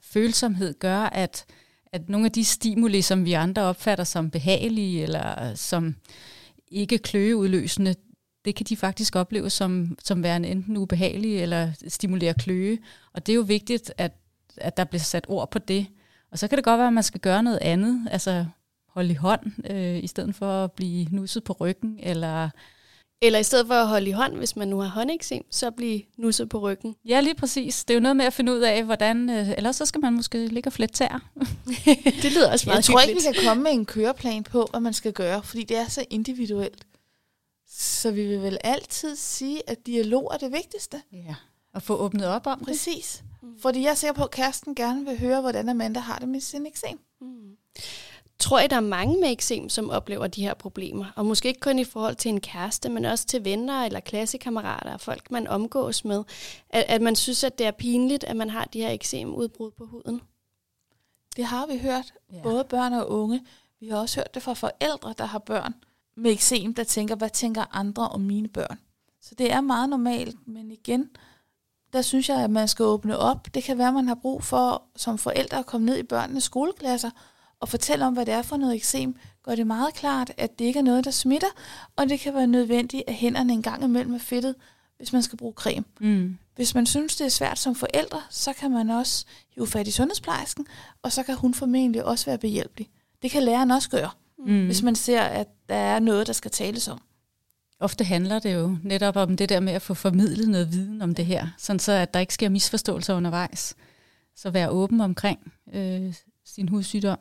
følsomhed 0.00 0.74
gør, 0.78 0.98
at, 1.00 1.46
at 1.94 2.08
nogle 2.08 2.26
af 2.26 2.32
de 2.32 2.44
stimuli, 2.44 3.02
som 3.02 3.24
vi 3.24 3.32
andre 3.32 3.62
opfatter 3.62 4.04
som 4.04 4.30
behagelige 4.30 5.02
eller 5.02 5.50
øh, 5.50 5.56
som 5.56 5.96
ikke 6.68 6.98
kløeudløsende, 6.98 7.94
det 8.44 8.54
kan 8.54 8.66
de 8.66 8.76
faktisk 8.76 9.16
opleve 9.16 9.50
som, 9.50 9.98
som 10.04 10.22
værende 10.22 10.48
enten 10.48 10.76
ubehagelige 10.76 11.42
eller 11.42 11.72
stimulere 11.88 12.34
kløe. 12.34 12.78
Og 13.12 13.26
det 13.26 13.32
er 13.32 13.36
jo 13.36 13.42
vigtigt, 13.42 13.92
at, 13.98 14.12
at 14.56 14.76
der 14.76 14.84
bliver 14.84 15.00
sat 15.00 15.24
ord 15.28 15.50
på 15.50 15.58
det. 15.58 15.86
Og 16.30 16.38
så 16.38 16.48
kan 16.48 16.56
det 16.56 16.64
godt 16.64 16.78
være, 16.78 16.86
at 16.86 16.92
man 16.92 17.02
skal 17.02 17.20
gøre 17.20 17.42
noget 17.42 17.58
andet, 17.62 18.08
altså 18.10 18.46
holde 18.88 19.10
i 19.10 19.14
hånd, 19.14 19.70
øh, 19.70 20.04
i 20.04 20.06
stedet 20.06 20.34
for 20.34 20.64
at 20.64 20.72
blive 20.72 21.06
nusset 21.10 21.44
på 21.44 21.52
ryggen, 21.52 21.98
eller... 22.02 22.50
Eller 23.26 23.38
i 23.38 23.42
stedet 23.42 23.66
for 23.66 23.74
at 23.74 23.88
holde 23.88 24.08
i 24.08 24.12
hånd, 24.12 24.36
hvis 24.36 24.56
man 24.56 24.68
nu 24.68 24.78
har 24.78 24.88
håndeksem, 24.88 25.42
så 25.50 25.70
blive 25.70 26.02
nusset 26.16 26.48
på 26.48 26.58
ryggen. 26.58 26.96
Ja, 27.04 27.20
lige 27.20 27.34
præcis. 27.34 27.84
Det 27.84 27.94
er 27.94 27.98
jo 27.98 28.00
noget 28.00 28.16
med 28.16 28.24
at 28.24 28.32
finde 28.32 28.52
ud 28.52 28.60
af, 28.60 28.84
hvordan... 28.84 29.30
Øh, 29.30 29.50
ellers 29.50 29.76
så 29.76 29.86
skal 29.86 30.00
man 30.00 30.12
måske 30.12 30.46
ligge 30.46 30.68
og 30.68 30.72
flette 30.72 30.94
tær. 30.94 31.30
det 32.22 32.32
lyder 32.32 32.52
også 32.52 32.66
meget 32.68 32.76
Jeg 32.76 32.84
tror 32.84 33.00
ikke, 33.00 33.14
vi 33.14 33.34
kan 33.34 33.44
komme 33.46 33.62
med 33.62 33.72
en 33.72 33.86
køreplan 33.86 34.42
på, 34.42 34.66
hvad 34.70 34.80
man 34.80 34.92
skal 34.92 35.12
gøre, 35.12 35.42
fordi 35.42 35.62
det 35.62 35.76
er 35.76 35.88
så 35.88 36.04
individuelt. 36.10 36.86
Så 37.68 38.10
vi 38.10 38.26
vil 38.26 38.42
vel 38.42 38.58
altid 38.64 39.16
sige, 39.16 39.70
at 39.70 39.86
dialog 39.86 40.30
er 40.34 40.38
det 40.38 40.52
vigtigste. 40.52 41.02
Ja, 41.12 41.34
og 41.74 41.82
få 41.82 41.96
åbnet 41.96 42.26
op 42.26 42.46
om 42.46 42.60
Præcis. 42.64 43.22
Mm. 43.42 43.48
Fordi 43.62 43.82
jeg 43.82 43.98
ser 43.98 44.12
på, 44.12 44.24
at 44.24 44.30
kæresten 44.30 44.74
gerne 44.74 45.04
vil 45.04 45.18
høre, 45.18 45.40
hvordan 45.40 45.68
Amanda 45.68 46.00
har 46.00 46.18
det 46.18 46.28
med 46.28 46.40
sin 46.40 46.66
eksem. 46.66 46.98
Mm. 47.20 47.56
Tror 48.38 48.60
I, 48.60 48.66
der 48.66 48.76
er 48.76 48.80
mange 48.80 49.20
med 49.20 49.32
eksem, 49.32 49.68
som 49.68 49.90
oplever 49.90 50.26
de 50.26 50.42
her 50.42 50.54
problemer? 50.54 51.04
Og 51.16 51.26
måske 51.26 51.48
ikke 51.48 51.60
kun 51.60 51.78
i 51.78 51.84
forhold 51.84 52.16
til 52.16 52.28
en 52.28 52.40
kæreste, 52.40 52.88
men 52.88 53.04
også 53.04 53.26
til 53.26 53.44
venner 53.44 53.84
eller 53.84 54.00
klassekammerater 54.00 54.92
og 54.92 55.00
folk, 55.00 55.30
man 55.30 55.46
omgås 55.46 56.04
med. 56.04 56.24
At, 56.70 56.84
at 56.88 57.02
man 57.02 57.16
synes, 57.16 57.44
at 57.44 57.58
det 57.58 57.66
er 57.66 57.70
pinligt, 57.70 58.24
at 58.24 58.36
man 58.36 58.50
har 58.50 58.64
de 58.64 58.80
her 58.80 58.90
eksemudbrud 58.90 59.70
på 59.70 59.86
huden? 59.86 60.20
Det 61.36 61.44
har 61.44 61.66
vi 61.66 61.78
hørt, 61.78 62.12
ja. 62.32 62.42
både 62.42 62.64
børn 62.64 62.92
og 62.92 63.10
unge. 63.10 63.46
Vi 63.80 63.88
har 63.88 63.98
også 63.98 64.16
hørt 64.16 64.34
det 64.34 64.42
fra 64.42 64.54
forældre, 64.54 65.14
der 65.18 65.24
har 65.24 65.38
børn, 65.38 65.74
med 66.16 66.30
eksem, 66.30 66.74
der 66.74 66.84
tænker, 66.84 67.16
hvad 67.16 67.30
tænker 67.30 67.64
andre 67.76 68.08
om 68.08 68.20
mine 68.20 68.48
børn? 68.48 68.78
Så 69.22 69.34
det 69.34 69.52
er 69.52 69.60
meget 69.60 69.88
normalt, 69.88 70.48
men 70.48 70.70
igen, 70.70 71.10
der 71.92 72.02
synes 72.02 72.28
jeg, 72.28 72.44
at 72.44 72.50
man 72.50 72.68
skal 72.68 72.84
åbne 72.84 73.18
op. 73.18 73.54
Det 73.54 73.64
kan 73.64 73.78
være, 73.78 73.88
at 73.88 73.94
man 73.94 74.08
har 74.08 74.14
brug 74.14 74.42
for 74.42 74.82
som 74.96 75.18
forældre 75.18 75.58
at 75.58 75.66
komme 75.66 75.86
ned 75.86 75.98
i 75.98 76.02
børnenes 76.02 76.44
skoleklasser 76.44 77.10
og 77.64 77.68
fortælle 77.68 78.06
om, 78.06 78.12
hvad 78.12 78.26
det 78.26 78.34
er 78.34 78.42
for 78.42 78.56
noget 78.56 78.74
eksem. 78.74 79.16
Gør 79.42 79.54
det 79.54 79.66
meget 79.66 79.94
klart, 79.94 80.32
at 80.36 80.58
det 80.58 80.64
ikke 80.64 80.78
er 80.78 80.82
noget, 80.82 81.04
der 81.04 81.10
smitter, 81.10 81.48
og 81.96 82.08
det 82.08 82.20
kan 82.20 82.34
være 82.34 82.46
nødvendigt, 82.46 83.02
at 83.06 83.14
hænderne 83.14 83.52
en 83.52 83.62
gang 83.62 83.84
imellem 83.84 84.14
er 84.14 84.18
fedtet, 84.18 84.54
hvis 84.96 85.12
man 85.12 85.22
skal 85.22 85.38
bruge 85.38 85.52
creme. 85.52 85.84
Mm. 86.00 86.38
Hvis 86.56 86.74
man 86.74 86.86
synes, 86.86 87.16
det 87.16 87.24
er 87.24 87.28
svært 87.28 87.58
som 87.58 87.74
forældre, 87.74 88.22
så 88.30 88.52
kan 88.52 88.70
man 88.70 88.90
også 88.90 89.24
hive 89.54 89.66
fat 89.66 89.88
i 89.88 89.90
sundhedsplejersken, 89.90 90.66
og 91.02 91.12
så 91.12 91.22
kan 91.22 91.34
hun 91.34 91.54
formentlig 91.54 92.04
også 92.04 92.26
være 92.26 92.38
behjælpelig. 92.38 92.90
Det 93.22 93.30
kan 93.30 93.42
læreren 93.42 93.70
også 93.70 93.90
gøre 93.90 94.10
mm. 94.38 94.64
hvis 94.64 94.82
man 94.82 94.94
ser, 94.94 95.22
at 95.22 95.46
der 95.68 95.74
er 95.74 95.98
noget, 95.98 96.26
der 96.26 96.32
skal 96.32 96.50
tales 96.50 96.88
om. 96.88 97.00
Ofte 97.80 98.04
handler 98.04 98.38
det 98.38 98.54
jo 98.54 98.76
netop 98.82 99.16
om 99.16 99.36
det 99.36 99.48
der 99.48 99.60
med 99.60 99.72
at 99.72 99.82
få 99.82 99.94
formidlet 99.94 100.48
noget 100.48 100.72
viden 100.72 101.02
om 101.02 101.14
det 101.14 101.26
her, 101.26 101.48
sådan 101.58 101.80
så 101.80 101.92
at 101.92 102.14
der 102.14 102.20
ikke 102.20 102.34
sker 102.34 102.48
misforståelser 102.48 103.14
undervejs. 103.14 103.74
Så 104.36 104.50
være 104.50 104.70
åben 104.70 105.00
omkring 105.00 105.52
øh, 105.74 106.14
sin 106.44 106.68
hudsygdom. 106.68 107.18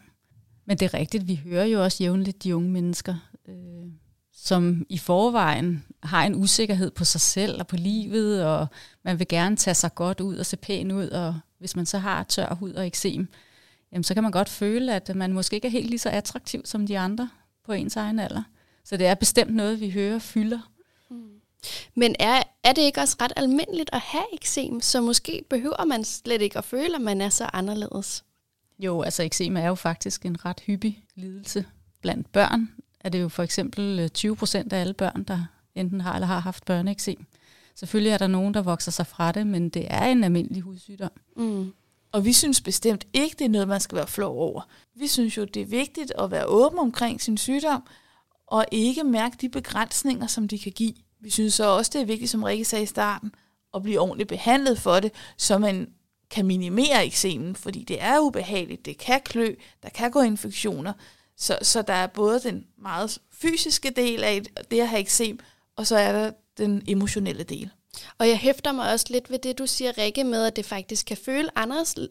Men 0.65 0.77
det 0.77 0.85
er 0.85 0.93
rigtigt, 0.93 1.27
vi 1.27 1.35
hører 1.35 1.65
jo 1.65 1.83
også 1.83 2.03
jævnligt 2.03 2.43
de 2.43 2.55
unge 2.55 2.69
mennesker, 2.69 3.15
øh, 3.47 3.91
som 4.33 4.85
i 4.89 4.97
forvejen 4.97 5.85
har 6.03 6.23
en 6.23 6.35
usikkerhed 6.35 6.91
på 6.91 7.03
sig 7.03 7.21
selv 7.21 7.59
og 7.59 7.67
på 7.67 7.75
livet, 7.75 8.45
og 8.45 8.67
man 9.03 9.19
vil 9.19 9.27
gerne 9.27 9.55
tage 9.55 9.75
sig 9.75 9.95
godt 9.95 10.19
ud 10.19 10.37
og 10.37 10.45
se 10.45 10.57
pæn 10.57 10.91
ud, 10.91 11.07
og 11.09 11.39
hvis 11.59 11.75
man 11.75 11.85
så 11.85 11.97
har 11.97 12.23
tør 12.23 12.53
hud 12.53 12.73
og 12.73 12.87
eksem, 12.87 13.27
jamen, 13.91 14.03
så 14.03 14.13
kan 14.13 14.23
man 14.23 14.31
godt 14.31 14.49
føle, 14.49 14.95
at 14.95 15.15
man 15.15 15.33
måske 15.33 15.55
ikke 15.55 15.67
er 15.67 15.71
helt 15.71 15.89
lige 15.89 15.99
så 15.99 16.09
attraktiv 16.09 16.61
som 16.65 16.87
de 16.87 16.99
andre 16.99 17.29
på 17.65 17.71
ens 17.71 17.95
egen 17.95 18.19
alder. 18.19 18.43
Så 18.83 18.97
det 18.97 19.07
er 19.07 19.15
bestemt 19.15 19.55
noget, 19.55 19.79
vi 19.79 19.89
hører 19.89 20.19
fylder. 20.19 20.59
Mm. 21.09 21.15
Men 21.95 22.15
er, 22.19 22.43
er 22.63 22.73
det 22.73 22.81
ikke 22.81 23.01
også 23.01 23.17
ret 23.21 23.33
almindeligt 23.35 23.89
at 23.93 23.99
have 23.99 24.33
eksem, 24.33 24.81
så 24.81 25.01
måske 25.01 25.43
behøver 25.49 25.85
man 25.85 26.03
slet 26.03 26.41
ikke 26.41 26.57
at 26.57 26.65
føle, 26.65 26.95
at 26.95 27.01
man 27.01 27.21
er 27.21 27.29
så 27.29 27.49
anderledes? 27.53 28.23
Jo, 28.83 29.01
altså 29.01 29.23
eksem 29.23 29.57
er 29.57 29.67
jo 29.67 29.75
faktisk 29.75 30.25
en 30.25 30.45
ret 30.45 30.59
hyppig 30.59 31.03
lidelse. 31.15 31.65
Blandt 32.01 32.31
børn 32.31 32.69
er 32.99 33.09
det 33.09 33.21
jo 33.21 33.29
for 33.29 33.43
eksempel 33.43 33.99
øh, 33.99 34.09
20 34.09 34.35
procent 34.35 34.73
af 34.73 34.79
alle 34.79 34.93
børn, 34.93 35.23
der 35.23 35.45
enten 35.75 36.01
har 36.01 36.13
eller 36.13 36.27
har 36.27 36.39
haft 36.39 36.65
børneeksem. 36.65 37.25
Selvfølgelig 37.75 38.11
er 38.11 38.17
der 38.17 38.27
nogen, 38.27 38.53
der 38.53 38.61
vokser 38.61 38.91
sig 38.91 39.07
fra 39.07 39.31
det, 39.31 39.47
men 39.47 39.69
det 39.69 39.85
er 39.89 40.05
en 40.05 40.23
almindelig 40.23 40.61
hudsygdom. 40.61 41.11
Mm. 41.37 41.73
Og 42.11 42.25
vi 42.25 42.33
synes 42.33 42.61
bestemt 42.61 43.07
ikke, 43.13 43.35
det 43.39 43.45
er 43.45 43.49
noget, 43.49 43.67
man 43.67 43.79
skal 43.79 43.95
være 43.95 44.07
flov 44.07 44.37
over. 44.37 44.61
Vi 44.95 45.07
synes 45.07 45.37
jo, 45.37 45.45
det 45.45 45.61
er 45.61 45.65
vigtigt 45.65 46.13
at 46.19 46.31
være 46.31 46.45
åben 46.45 46.79
omkring 46.79 47.21
sin 47.21 47.37
sygdom, 47.37 47.83
og 48.47 48.65
ikke 48.71 49.03
mærke 49.03 49.37
de 49.41 49.49
begrænsninger, 49.49 50.27
som 50.27 50.47
de 50.47 50.59
kan 50.59 50.71
give. 50.71 50.93
Vi 51.19 51.29
synes 51.29 51.53
så 51.53 51.65
også, 51.65 51.91
det 51.93 52.01
er 52.01 52.05
vigtigt, 52.05 52.31
som 52.31 52.43
Rikke 52.43 52.65
sagde 52.65 52.83
i 52.83 52.87
starten, 52.87 53.31
at 53.73 53.83
blive 53.83 53.99
ordentligt 53.99 54.29
behandlet 54.29 54.79
for 54.79 54.99
det, 54.99 55.11
så 55.37 55.57
man 55.57 55.87
kan 56.33 56.45
minimere 56.45 57.05
eksemen, 57.05 57.55
fordi 57.55 57.83
det 57.83 57.97
er 58.01 58.19
ubehageligt, 58.19 58.85
det 58.85 58.97
kan 58.97 59.21
klø, 59.25 59.55
der 59.83 59.89
kan 59.89 60.11
gå 60.11 60.21
infektioner. 60.21 60.93
Så, 61.37 61.57
så 61.61 61.81
der 61.81 61.93
er 61.93 62.07
både 62.07 62.39
den 62.39 62.65
meget 62.77 63.19
fysiske 63.31 63.89
del 63.89 64.23
af 64.23 64.41
det 64.71 64.79
at 64.79 64.87
have 64.87 64.99
eksem, 64.99 65.39
og 65.75 65.87
så 65.87 65.97
er 65.97 66.11
der 66.11 66.31
den 66.57 66.83
emotionelle 66.87 67.43
del. 67.43 67.69
Og 68.17 68.27
jeg 68.27 68.37
hæfter 68.37 68.71
mig 68.71 68.91
også 68.91 69.05
lidt 69.09 69.31
ved 69.31 69.39
det, 69.39 69.57
du 69.57 69.65
siger, 69.65 69.97
Rikke, 69.97 70.23
med, 70.23 70.45
at 70.45 70.55
det 70.55 70.65
faktisk 70.65 71.05
kan 71.05 71.17
føle 71.17 71.49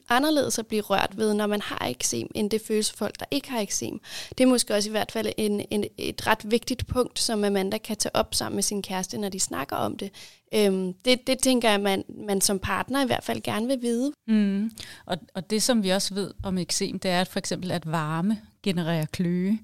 anderledes 0.08 0.58
at 0.58 0.66
blive 0.66 0.82
rørt 0.82 1.16
ved, 1.16 1.34
når 1.34 1.46
man 1.46 1.60
har 1.60 1.86
eksem, 1.86 2.28
end 2.34 2.50
det 2.50 2.62
føles 2.66 2.90
for 2.90 2.96
folk, 2.96 3.20
der 3.20 3.26
ikke 3.30 3.50
har 3.50 3.60
eksem. 3.60 4.00
Det 4.38 4.44
er 4.44 4.48
måske 4.48 4.74
også 4.74 4.88
i 4.88 4.90
hvert 4.90 5.12
fald 5.12 5.32
en, 5.36 5.66
en, 5.70 5.84
et 5.98 6.26
ret 6.26 6.50
vigtigt 6.50 6.86
punkt, 6.86 7.18
som 7.18 7.44
Amanda 7.44 7.78
kan 7.78 7.96
tage 7.96 8.16
op 8.16 8.34
sammen 8.34 8.54
med 8.56 8.62
sin 8.62 8.82
kæreste, 8.82 9.18
når 9.18 9.28
de 9.28 9.40
snakker 9.40 9.76
om 9.76 9.96
det. 9.96 10.10
Øhm, 10.54 10.92
det, 11.04 11.26
det 11.26 11.38
tænker 11.38 11.70
jeg, 11.70 11.80
man, 11.80 12.04
man 12.08 12.40
som 12.40 12.58
partner 12.58 13.04
i 13.04 13.06
hvert 13.06 13.24
fald 13.24 13.42
gerne 13.42 13.66
vil 13.66 13.82
vide. 13.82 14.12
Mm. 14.26 14.70
Og, 15.06 15.18
og 15.34 15.50
det, 15.50 15.62
som 15.62 15.82
vi 15.82 15.90
også 15.90 16.14
ved 16.14 16.30
om 16.42 16.58
eksem, 16.58 16.98
det 16.98 17.10
er 17.10 17.20
at 17.20 17.28
for 17.28 17.38
eksempel, 17.38 17.70
at 17.70 17.92
varme 17.92 18.38
genererer 18.62 19.06
kløe. 19.06 19.58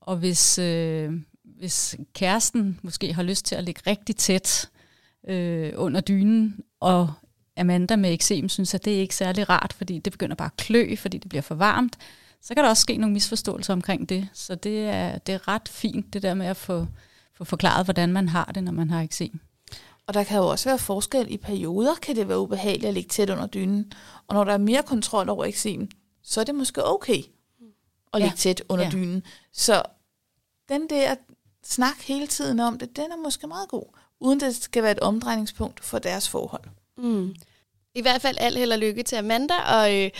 Og 0.00 0.16
hvis, 0.16 0.58
øh, 0.58 1.12
hvis 1.44 1.96
kæresten 2.14 2.80
måske 2.82 3.12
har 3.12 3.22
lyst 3.22 3.44
til 3.44 3.54
at 3.54 3.64
ligge 3.64 3.82
rigtig 3.86 4.16
tæt, 4.16 4.68
øh, 5.28 5.72
under 5.76 6.00
dynen, 6.00 6.60
og 6.80 7.12
Amanda 7.56 7.96
med 7.96 8.12
eksem 8.12 8.48
synes, 8.48 8.74
at 8.74 8.84
det 8.84 8.96
er 8.96 9.00
ikke 9.00 9.14
særlig 9.16 9.48
rart, 9.48 9.72
fordi 9.72 9.98
det 9.98 10.12
begynder 10.12 10.36
bare 10.36 10.46
at 10.46 10.56
klø, 10.56 10.94
fordi 10.96 11.18
det 11.18 11.28
bliver 11.28 11.42
for 11.42 11.54
varmt, 11.54 11.98
så 12.42 12.54
kan 12.54 12.64
der 12.64 12.70
også 12.70 12.80
ske 12.80 12.96
nogle 12.96 13.12
misforståelser 13.12 13.72
omkring 13.72 14.08
det. 14.08 14.28
Så 14.32 14.54
det 14.54 14.84
er, 14.84 15.18
det 15.18 15.34
er 15.34 15.48
ret 15.48 15.68
fint, 15.68 16.12
det 16.12 16.22
der 16.22 16.34
med 16.34 16.46
at 16.46 16.56
få, 16.56 16.86
få 17.34 17.44
forklaret, 17.44 17.86
hvordan 17.86 18.12
man 18.12 18.28
har 18.28 18.44
det, 18.44 18.64
når 18.64 18.72
man 18.72 18.90
har 18.90 19.02
eksem. 19.02 19.40
Og 20.06 20.14
der 20.14 20.24
kan 20.24 20.38
jo 20.38 20.46
også 20.46 20.68
være 20.68 20.78
forskel 20.78 21.26
i 21.30 21.36
perioder, 21.36 21.94
kan 22.02 22.16
det 22.16 22.28
være 22.28 22.38
ubehageligt 22.38 22.84
at 22.88 22.94
ligge 22.94 23.08
tæt 23.08 23.30
under 23.30 23.46
dynen. 23.46 23.92
Og 24.26 24.34
når 24.34 24.44
der 24.44 24.52
er 24.52 24.58
mere 24.58 24.82
kontrol 24.82 25.28
over 25.28 25.44
eksem, 25.44 25.90
så 26.22 26.40
er 26.40 26.44
det 26.44 26.54
måske 26.54 26.84
okay 26.86 27.22
at 28.14 28.20
ligge 28.20 28.36
tæt 28.36 28.62
under 28.68 28.84
Ja. 28.84 28.90
dynen. 28.90 29.22
Så 29.52 29.82
den 30.68 30.90
der 30.90 31.14
snak 31.64 32.00
hele 32.02 32.26
tiden 32.26 32.60
om 32.60 32.78
det, 32.78 32.96
den 32.96 33.04
er 33.12 33.22
måske 33.24 33.46
meget 33.46 33.68
god, 33.68 33.97
uden 34.20 34.40
det 34.40 34.56
skal 34.56 34.82
være 34.82 34.92
et 34.92 35.00
omdrejningspunkt 35.00 35.84
for 35.84 35.98
deres 35.98 36.28
forhold. 36.28 36.64
Mm. 36.96 37.34
I 37.94 38.02
hvert 38.02 38.22
fald 38.22 38.36
alt 38.40 38.58
held 38.58 38.72
og 38.72 38.78
lykke 38.78 39.02
til 39.02 39.16
Amanda, 39.16 39.54
og 39.54 39.96
øh, 39.96 40.10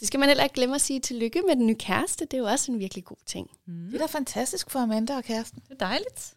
det 0.00 0.08
skal 0.08 0.20
man 0.20 0.28
heller 0.28 0.44
ikke 0.44 0.54
glemme 0.54 0.74
at 0.74 0.80
sige 0.80 1.00
tillykke 1.00 1.42
med 1.46 1.56
den 1.56 1.66
nye 1.66 1.74
kæreste. 1.74 2.24
Det 2.24 2.34
er 2.34 2.38
jo 2.38 2.46
også 2.46 2.72
en 2.72 2.78
virkelig 2.78 3.04
god 3.04 3.16
ting. 3.26 3.50
Mm. 3.66 3.86
Det 3.86 3.94
er 3.94 3.98
da 3.98 4.06
fantastisk 4.06 4.70
for 4.70 4.78
Amanda 4.78 5.16
og 5.16 5.24
kæresten. 5.24 5.62
Det 5.68 5.82
er 5.82 5.86
dejligt. 5.86 6.34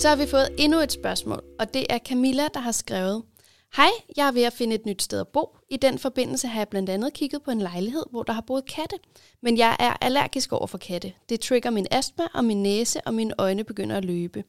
Så 0.00 0.08
har 0.08 0.16
vi 0.16 0.26
fået 0.26 0.48
endnu 0.58 0.78
et 0.78 0.92
spørgsmål, 0.92 1.42
og 1.58 1.74
det 1.74 1.86
er 1.90 1.98
Camilla, 1.98 2.48
der 2.54 2.60
har 2.60 2.72
skrevet. 2.72 3.22
Hej, 3.76 3.90
jeg 4.16 4.26
er 4.26 4.32
ved 4.32 4.42
at 4.42 4.52
finde 4.52 4.74
et 4.74 4.86
nyt 4.86 5.02
sted 5.02 5.20
at 5.20 5.28
bo. 5.28 5.56
I 5.68 5.76
den 5.76 5.98
forbindelse 5.98 6.48
har 6.48 6.60
jeg 6.60 6.68
blandt 6.68 6.90
andet 6.90 7.12
kigget 7.12 7.42
på 7.42 7.50
en 7.50 7.58
lejlighed, 7.58 8.04
hvor 8.10 8.22
der 8.22 8.32
har 8.32 8.40
boet 8.40 8.64
katte. 8.64 8.96
Men 9.40 9.58
jeg 9.58 9.76
er 9.78 9.96
allergisk 10.00 10.52
over 10.52 10.66
for 10.66 10.78
katte. 10.78 11.12
Det 11.28 11.40
trigger 11.40 11.70
min 11.70 11.86
astma, 11.90 12.24
og 12.34 12.44
min 12.44 12.62
næse 12.62 13.00
og 13.00 13.14
mine 13.14 13.34
øjne 13.38 13.64
begynder 13.64 13.96
at 13.96 14.04
løbe. 14.04 14.44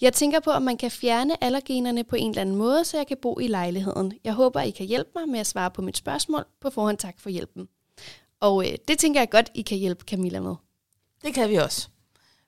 Jeg 0.00 0.12
tænker 0.12 0.40
på, 0.40 0.50
om 0.50 0.62
man 0.62 0.76
kan 0.76 0.90
fjerne 0.90 1.44
allergenerne 1.44 2.04
på 2.04 2.16
en 2.16 2.30
eller 2.30 2.42
anden 2.42 2.56
måde, 2.56 2.84
så 2.84 2.96
jeg 2.96 3.06
kan 3.06 3.16
bo 3.22 3.38
i 3.38 3.46
lejligheden. 3.46 4.12
Jeg 4.24 4.32
håber, 4.32 4.60
I 4.60 4.70
kan 4.70 4.86
hjælpe 4.86 5.10
mig 5.14 5.28
med 5.28 5.40
at 5.40 5.46
svare 5.46 5.70
på 5.70 5.82
mit 5.82 5.96
spørgsmål. 5.96 6.44
På 6.60 6.70
forhånd 6.70 6.98
tak 6.98 7.20
for 7.20 7.30
hjælpen. 7.30 7.68
Og 8.40 8.66
øh, 8.66 8.78
det 8.88 8.98
tænker 8.98 9.20
jeg 9.20 9.30
godt, 9.30 9.50
I 9.54 9.62
kan 9.62 9.78
hjælpe 9.78 10.04
Camilla 10.04 10.40
med. 10.40 10.54
Det 11.24 11.34
kan 11.34 11.50
vi 11.50 11.56
også. 11.56 11.88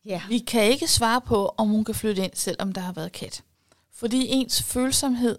Ja. 0.05 0.23
Vi 0.29 0.39
kan 0.39 0.65
ikke 0.65 0.89
svare 0.89 1.21
på, 1.21 1.55
om 1.57 1.69
hun 1.69 1.85
kan 1.85 1.95
flytte 1.95 2.25
ind, 2.25 2.33
selvom 2.35 2.73
der 2.73 2.81
har 2.81 2.93
været 2.93 3.13
kat. 3.13 3.43
Fordi 3.93 4.27
ens 4.29 4.63
følsomhed 4.63 5.39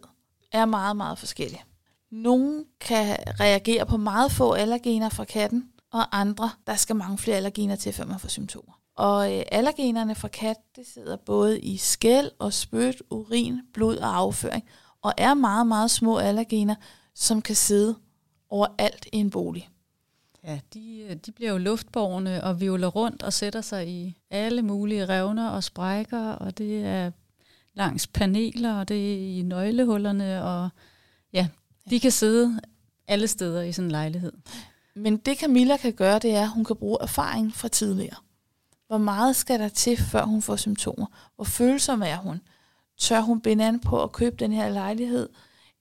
er 0.52 0.66
meget, 0.66 0.98
meget 0.98 1.20
forskellig. 1.20 1.64
Nogle 2.12 2.66
kan 2.80 3.18
reagere 3.40 3.86
på 3.86 3.98
meget 3.98 4.32
få 4.32 4.54
allergener 4.54 5.10
fra 5.10 5.26
katten, 5.26 5.70
og 5.92 6.20
andre, 6.20 6.50
der 6.68 6.76
skal 6.76 6.96
mange 6.96 7.18
flere 7.18 7.38
allergener 7.38 7.76
til, 7.76 7.94
før 7.94 8.06
man 8.06 8.20
får 8.20 8.30
symptomer. 8.30 8.74
Og 8.96 9.38
øh, 9.38 9.44
allergenerne 9.52 10.16
fra 10.16 10.28
kat, 10.28 10.58
det 10.76 10.88
sidder 10.94 11.16
både 11.16 11.60
i 11.60 11.78
skæl 11.78 12.32
og 12.40 12.54
spyt, 12.54 13.04
urin, 13.10 13.62
blod 13.74 13.98
og 13.98 14.18
afføring, 14.18 14.64
og 15.02 15.14
er 15.18 15.34
meget, 15.34 15.68
meget 15.68 15.92
små 15.92 16.18
allergener, 16.18 16.76
som 17.16 17.42
kan 17.42 17.56
sidde 17.56 17.96
overalt 18.50 19.08
i 19.14 19.18
en 19.18 19.30
bolig. 19.30 19.70
Ja, 20.44 20.60
de, 20.74 21.06
øh, 21.10 21.16
de 21.16 21.32
bliver 21.32 21.52
jo 21.52 21.58
luftborgende 21.58 22.44
og 22.44 22.62
violer 22.62 22.88
rundt 22.88 23.24
og 23.24 23.34
sætter 23.34 23.62
sig 23.62 23.88
i 23.88 24.18
alle 24.30 24.62
mulige 24.62 25.06
revner 25.06 25.50
og 25.50 25.64
sprækker, 25.64 26.32
og 26.32 26.58
det 26.58 26.86
er 26.86 27.12
langs 27.74 28.08
paneler, 28.08 28.74
og 28.74 28.88
det 28.88 29.14
er 29.14 29.38
i 29.40 29.42
nøglehullerne, 29.42 30.44
og 30.44 30.70
ja, 31.34 31.48
de 31.90 32.00
kan 32.00 32.12
sidde 32.12 32.62
alle 33.08 33.28
steder 33.28 33.62
i 33.62 33.72
sådan 33.72 33.86
en 33.88 33.92
lejlighed. 33.92 34.32
Men 34.96 35.18
det 35.18 35.38
Camilla 35.40 35.78
kan 35.78 35.94
gøre, 35.94 36.20
det 36.20 36.36
er, 36.36 36.42
at 36.42 36.50
hun 36.50 36.66
kan 36.66 36.76
bruge 36.76 36.98
erfaring 37.02 37.56
fra 37.56 37.68
tidligere. 37.68 38.16
Hvor 38.88 38.98
meget 38.98 39.36
skal 39.36 39.60
der 39.60 39.70
til, 39.70 39.98
før 39.98 40.24
hun 40.26 40.42
får 40.42 40.56
symptomer? 40.56 41.06
Hvor 41.36 41.46
følsom 41.46 42.02
er 42.02 42.16
hun? 42.18 42.42
Tør 43.00 43.22
hun 43.22 43.42
binde 43.42 43.66
an 43.66 43.80
på 43.80 44.04
at 44.04 44.12
købe 44.12 44.36
den 44.40 44.52
her 44.54 44.70
lejlighed? 44.70 45.30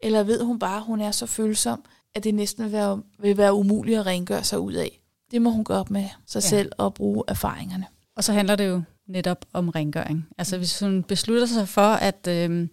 Eller 0.03 0.23
ved 0.23 0.45
hun 0.45 0.59
bare, 0.59 0.77
at 0.77 0.83
hun 0.83 1.01
er 1.01 1.11
så 1.11 1.27
følsom, 1.27 1.85
at 2.15 2.25
det 2.25 2.35
næsten 2.35 2.65
vil 2.65 2.73
være, 2.73 3.03
vil 3.19 3.37
være 3.37 3.55
umuligt 3.55 3.99
at 3.99 4.07
rengøre 4.07 4.45
sig 4.45 4.61
ud 4.61 4.73
af? 4.73 5.01
Det 5.31 5.43
må 5.43 5.51
hun 5.51 5.65
gøre 5.65 5.79
op 5.81 5.91
med 5.91 6.09
sig 6.27 6.43
Ja. 6.43 6.49
selv 6.49 6.73
og 6.79 6.95
bruge 6.95 7.25
erfaringerne. 7.29 7.87
Og 8.17 8.25
så 8.25 8.33
handler 8.33 8.57
det 8.57 8.69
jo 8.69 8.83
netop 9.11 9.45
om 9.53 9.69
rengøring. 9.69 10.29
Altså 10.39 10.59
hvis 10.59 10.81
hun 10.81 11.03
beslutter 11.03 11.47
sig 11.47 11.69
for, 11.69 11.91
at 11.93 12.27
øh, 12.29 12.69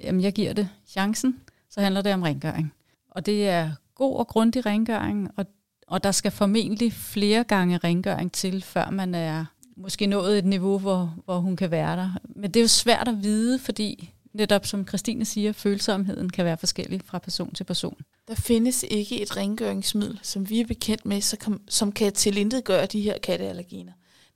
jamen, 0.00 0.20
jeg 0.20 0.32
giver 0.32 0.52
det 0.52 0.68
chancen, 0.86 1.40
så 1.70 1.80
handler 1.80 2.02
det 2.02 2.14
om 2.14 2.22
rengøring. 2.22 2.72
Og 3.10 3.26
det 3.26 3.48
er 3.48 3.70
god 3.94 4.16
og 4.16 4.26
grundig 4.28 4.66
rengøring, 4.66 5.30
og, 5.36 5.46
og 5.86 6.04
der 6.04 6.12
skal 6.12 6.30
formentlig 6.30 6.92
flere 6.92 7.44
gange 7.44 7.78
rengøring 7.78 8.32
til, 8.32 8.62
før 8.62 8.90
man 8.90 9.14
er 9.14 9.44
måske 9.76 10.06
nået 10.06 10.38
et 10.38 10.44
niveau, 10.44 10.78
hvor, 10.78 11.14
hvor 11.24 11.38
hun 11.38 11.56
kan 11.56 11.70
være 11.70 11.96
der. 11.96 12.10
Men 12.36 12.50
det 12.50 12.60
er 12.60 12.64
jo 12.64 12.68
svært 12.68 13.08
at 13.08 13.22
vide, 13.22 13.58
fordi 13.58 14.10
netop 14.32 14.66
som 14.66 14.88
Christine 14.88 15.24
siger, 15.24 15.52
følsomheden 15.52 16.30
kan 16.30 16.44
være 16.44 16.56
forskellig 16.56 17.00
fra 17.04 17.18
person 17.18 17.54
til 17.54 17.64
person. 17.64 17.96
Der 18.28 18.34
findes 18.34 18.84
ikke 18.90 19.22
et 19.22 19.36
rengøringsmiddel, 19.36 20.18
som 20.22 20.50
vi 20.50 20.60
er 20.60 20.66
bekendt 20.66 21.06
med, 21.06 21.20
så 21.20 21.56
som 21.68 21.92
kan 21.92 22.12
tilintetgøre 22.12 22.86
de 22.86 23.00
her 23.00 23.18
katteallergener. 23.18 23.92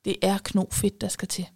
Det 0.09 0.17
er 0.23 0.39
knofedt, 0.39 1.01
der 1.01 1.09
skal 1.09 1.29
til. 1.29 1.47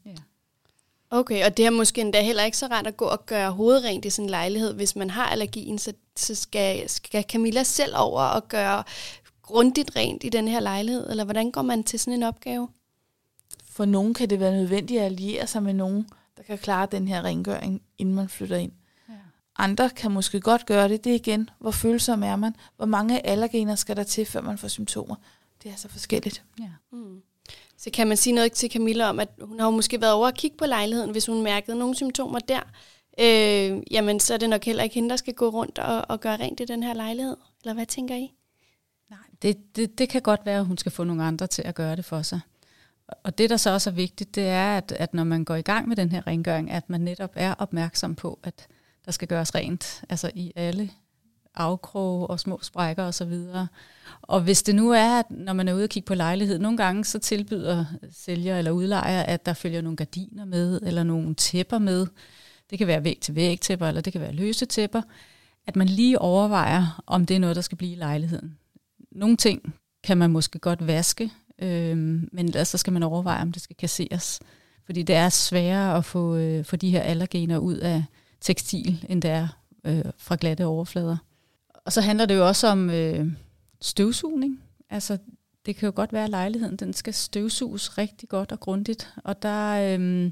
Okay, 1.10 1.44
og 1.46 1.56
det 1.56 1.66
er 1.66 1.70
måske 1.70 2.00
endda 2.00 2.22
heller 2.22 2.42
ikke 2.44 2.56
så 2.56 2.66
rart 2.66 2.86
at 2.86 2.96
gå 2.96 3.04
og 3.04 3.26
gøre 3.26 3.50
hovedet 3.50 3.84
rent 3.84 4.04
i 4.04 4.10
sådan 4.10 4.24
en 4.24 4.30
lejlighed, 4.30 4.74
hvis 4.74 4.96
man 4.96 5.10
har 5.10 5.26
allergien, 5.26 5.78
så, 5.78 5.92
så 6.16 6.34
skal, 6.34 6.88
skal 6.88 7.24
Camilla 7.28 7.62
selv 7.62 7.92
over 7.96 8.22
og 8.22 8.48
gøre 8.48 8.84
grundigt 9.42 9.96
rent 9.96 10.24
i 10.24 10.28
den 10.28 10.48
her 10.48 10.60
lejlighed, 10.60 11.10
eller 11.10 11.24
hvordan 11.24 11.50
går 11.50 11.62
man 11.62 11.84
til 11.84 11.98
sådan 11.98 12.14
en 12.14 12.22
opgave? 12.22 12.68
For 13.70 13.84
nogen 13.84 14.14
kan 14.14 14.30
det 14.30 14.40
være 14.40 14.56
nødvendigt 14.56 15.00
at 15.00 15.06
alliere 15.06 15.46
sig 15.46 15.62
med 15.62 15.74
nogen, 15.74 16.08
der 16.36 16.42
kan 16.42 16.58
klare 16.58 16.88
den 16.92 17.08
her 17.08 17.22
rengøring, 17.22 17.82
inden 17.98 18.14
man 18.14 18.28
flytter 18.28 18.56
ind. 18.56 18.72
Ja. 19.08 19.14
Andre 19.58 19.90
kan 19.90 20.10
måske 20.10 20.40
godt 20.40 20.66
gøre 20.66 20.88
det. 20.88 21.04
Det 21.04 21.10
er 21.10 21.16
igen, 21.16 21.50
hvor 21.58 21.70
følsom 21.70 22.22
er 22.22 22.36
man? 22.36 22.56
Hvor 22.76 22.86
mange 22.86 23.26
allergener 23.26 23.74
skal 23.74 23.96
der 23.96 24.04
til, 24.04 24.26
før 24.26 24.40
man 24.40 24.58
får 24.58 24.68
symptomer? 24.68 25.16
Det 25.62 25.70
er 25.70 25.76
så 25.76 25.88
forskelligt. 25.88 26.42
Ja. 26.60 26.70
Mm. 26.92 27.22
Så 27.82 27.90
kan 27.90 28.08
man 28.08 28.16
sige 28.16 28.34
noget 28.34 28.52
til 28.52 28.70
Camilla 28.70 29.08
om, 29.08 29.20
at 29.20 29.28
hun 29.40 29.60
har 29.60 29.66
jo 29.66 29.70
måske 29.70 30.00
været 30.00 30.12
over 30.12 30.28
at 30.28 30.34
kigge 30.34 30.56
på 30.56 30.66
lejligheden, 30.66 31.10
hvis 31.10 31.26
hun 31.26 31.42
mærkede 31.42 31.78
nogle 31.78 31.94
symptomer 31.94 32.38
der. 32.38 32.60
Øh, 33.20 33.82
jamen, 33.90 34.20
så 34.20 34.34
er 34.34 34.38
det 34.38 34.50
nok 34.50 34.64
heller 34.64 34.82
ikke 34.82 34.94
hende, 34.94 35.10
der 35.10 35.16
skal 35.16 35.34
gå 35.34 35.48
rundt 35.48 35.78
og, 35.78 36.04
og 36.08 36.20
gøre 36.20 36.36
rent 36.36 36.60
i 36.60 36.64
den 36.64 36.82
her 36.82 36.94
lejlighed. 36.94 37.36
Eller 37.62 37.74
hvad 37.74 37.86
tænker 37.86 38.14
I? 38.14 38.32
Nej, 39.10 39.18
det, 39.42 39.76
det, 39.76 39.98
det 39.98 40.08
kan 40.08 40.22
godt 40.22 40.40
være, 40.44 40.58
at 40.58 40.66
hun 40.66 40.78
skal 40.78 40.92
få 40.92 41.04
nogle 41.04 41.24
andre 41.24 41.46
til 41.46 41.62
at 41.62 41.74
gøre 41.74 41.96
det 41.96 42.04
for 42.04 42.22
sig. 42.22 42.40
Og 43.22 43.38
det, 43.38 43.50
der 43.50 43.56
så 43.56 43.70
også 43.70 43.90
er 43.90 43.94
vigtigt, 43.94 44.34
det 44.34 44.46
er, 44.46 44.76
at, 44.76 44.92
at 44.92 45.14
når 45.14 45.24
man 45.24 45.44
går 45.44 45.54
i 45.54 45.62
gang 45.62 45.88
med 45.88 45.96
den 45.96 46.12
her 46.12 46.26
rengøring, 46.26 46.70
at 46.70 46.90
man 46.90 47.00
netop 47.00 47.32
er 47.36 47.54
opmærksom 47.54 48.14
på, 48.14 48.38
at 48.42 48.66
der 49.04 49.12
skal 49.12 49.28
gøres 49.28 49.54
rent, 49.54 50.04
altså 50.08 50.30
i 50.34 50.52
alle 50.56 50.90
afkroge 51.54 52.26
og 52.26 52.40
små 52.40 52.58
sprækker 52.62 53.04
osv. 53.04 53.38
Og 54.22 54.40
hvis 54.40 54.62
det 54.62 54.74
nu 54.74 54.90
er, 54.90 55.18
at 55.18 55.30
når 55.30 55.52
man 55.52 55.68
er 55.68 55.74
ude 55.74 55.84
og 55.84 55.90
kigge 55.90 56.06
på 56.06 56.14
lejlighed, 56.14 56.58
nogle 56.58 56.76
gange 56.76 57.04
så 57.04 57.18
tilbyder 57.18 57.84
sælger 58.10 58.58
eller 58.58 58.70
udlejer, 58.70 59.22
at 59.22 59.46
der 59.46 59.52
følger 59.52 59.80
nogle 59.80 59.96
gardiner 59.96 60.44
med, 60.44 60.80
eller 60.82 61.02
nogle 61.02 61.34
tæpper 61.34 61.78
med. 61.78 62.06
Det 62.70 62.78
kan 62.78 62.86
være 62.86 63.04
væg 63.04 63.18
til 63.20 63.34
væg 63.34 63.60
tæpper, 63.60 63.88
eller 63.88 64.00
det 64.00 64.12
kan 64.12 64.22
være 64.22 64.32
løse 64.32 64.66
tæpper. 64.66 65.02
At 65.66 65.76
man 65.76 65.86
lige 65.86 66.18
overvejer, 66.18 67.02
om 67.06 67.26
det 67.26 67.36
er 67.36 67.40
noget, 67.40 67.56
der 67.56 67.62
skal 67.62 67.78
blive 67.78 67.92
i 67.92 67.96
lejligheden. 67.96 68.58
Nogle 69.12 69.36
ting 69.36 69.74
kan 70.04 70.18
man 70.18 70.30
måske 70.30 70.58
godt 70.58 70.86
vaske, 70.86 71.30
øh, 71.58 71.96
men 72.32 72.46
ellers 72.46 72.68
så 72.68 72.78
skal 72.78 72.92
man 72.92 73.02
overveje, 73.02 73.42
om 73.42 73.52
det 73.52 73.62
skal 73.62 73.76
kasseres. 73.76 74.40
Fordi 74.86 75.02
det 75.02 75.14
er 75.14 75.28
sværere 75.28 75.96
at 75.96 76.04
få, 76.04 76.36
øh, 76.36 76.64
få 76.64 76.76
de 76.76 76.90
her 76.90 77.00
allergener 77.00 77.58
ud 77.58 77.76
af 77.76 78.04
tekstil, 78.40 79.06
end 79.08 79.22
det 79.22 79.30
er 79.30 79.48
øh, 79.84 80.04
fra 80.16 80.36
glatte 80.40 80.66
overflader. 80.66 81.16
Og 81.84 81.92
så 81.92 82.00
handler 82.00 82.26
det 82.26 82.36
jo 82.36 82.46
også 82.46 82.66
om 82.66 82.90
øh, 82.90 83.26
støvsugning. 83.80 84.62
Altså, 84.90 85.18
det 85.66 85.76
kan 85.76 85.86
jo 85.86 85.92
godt 85.96 86.12
være, 86.12 86.24
at 86.24 86.30
lejligheden 86.30 86.76
den 86.76 86.92
skal 86.92 87.14
støvsuges 87.14 87.98
rigtig 87.98 88.28
godt 88.28 88.52
og 88.52 88.60
grundigt. 88.60 89.14
Og 89.24 89.42
der, 89.42 89.96
øh, 89.98 90.30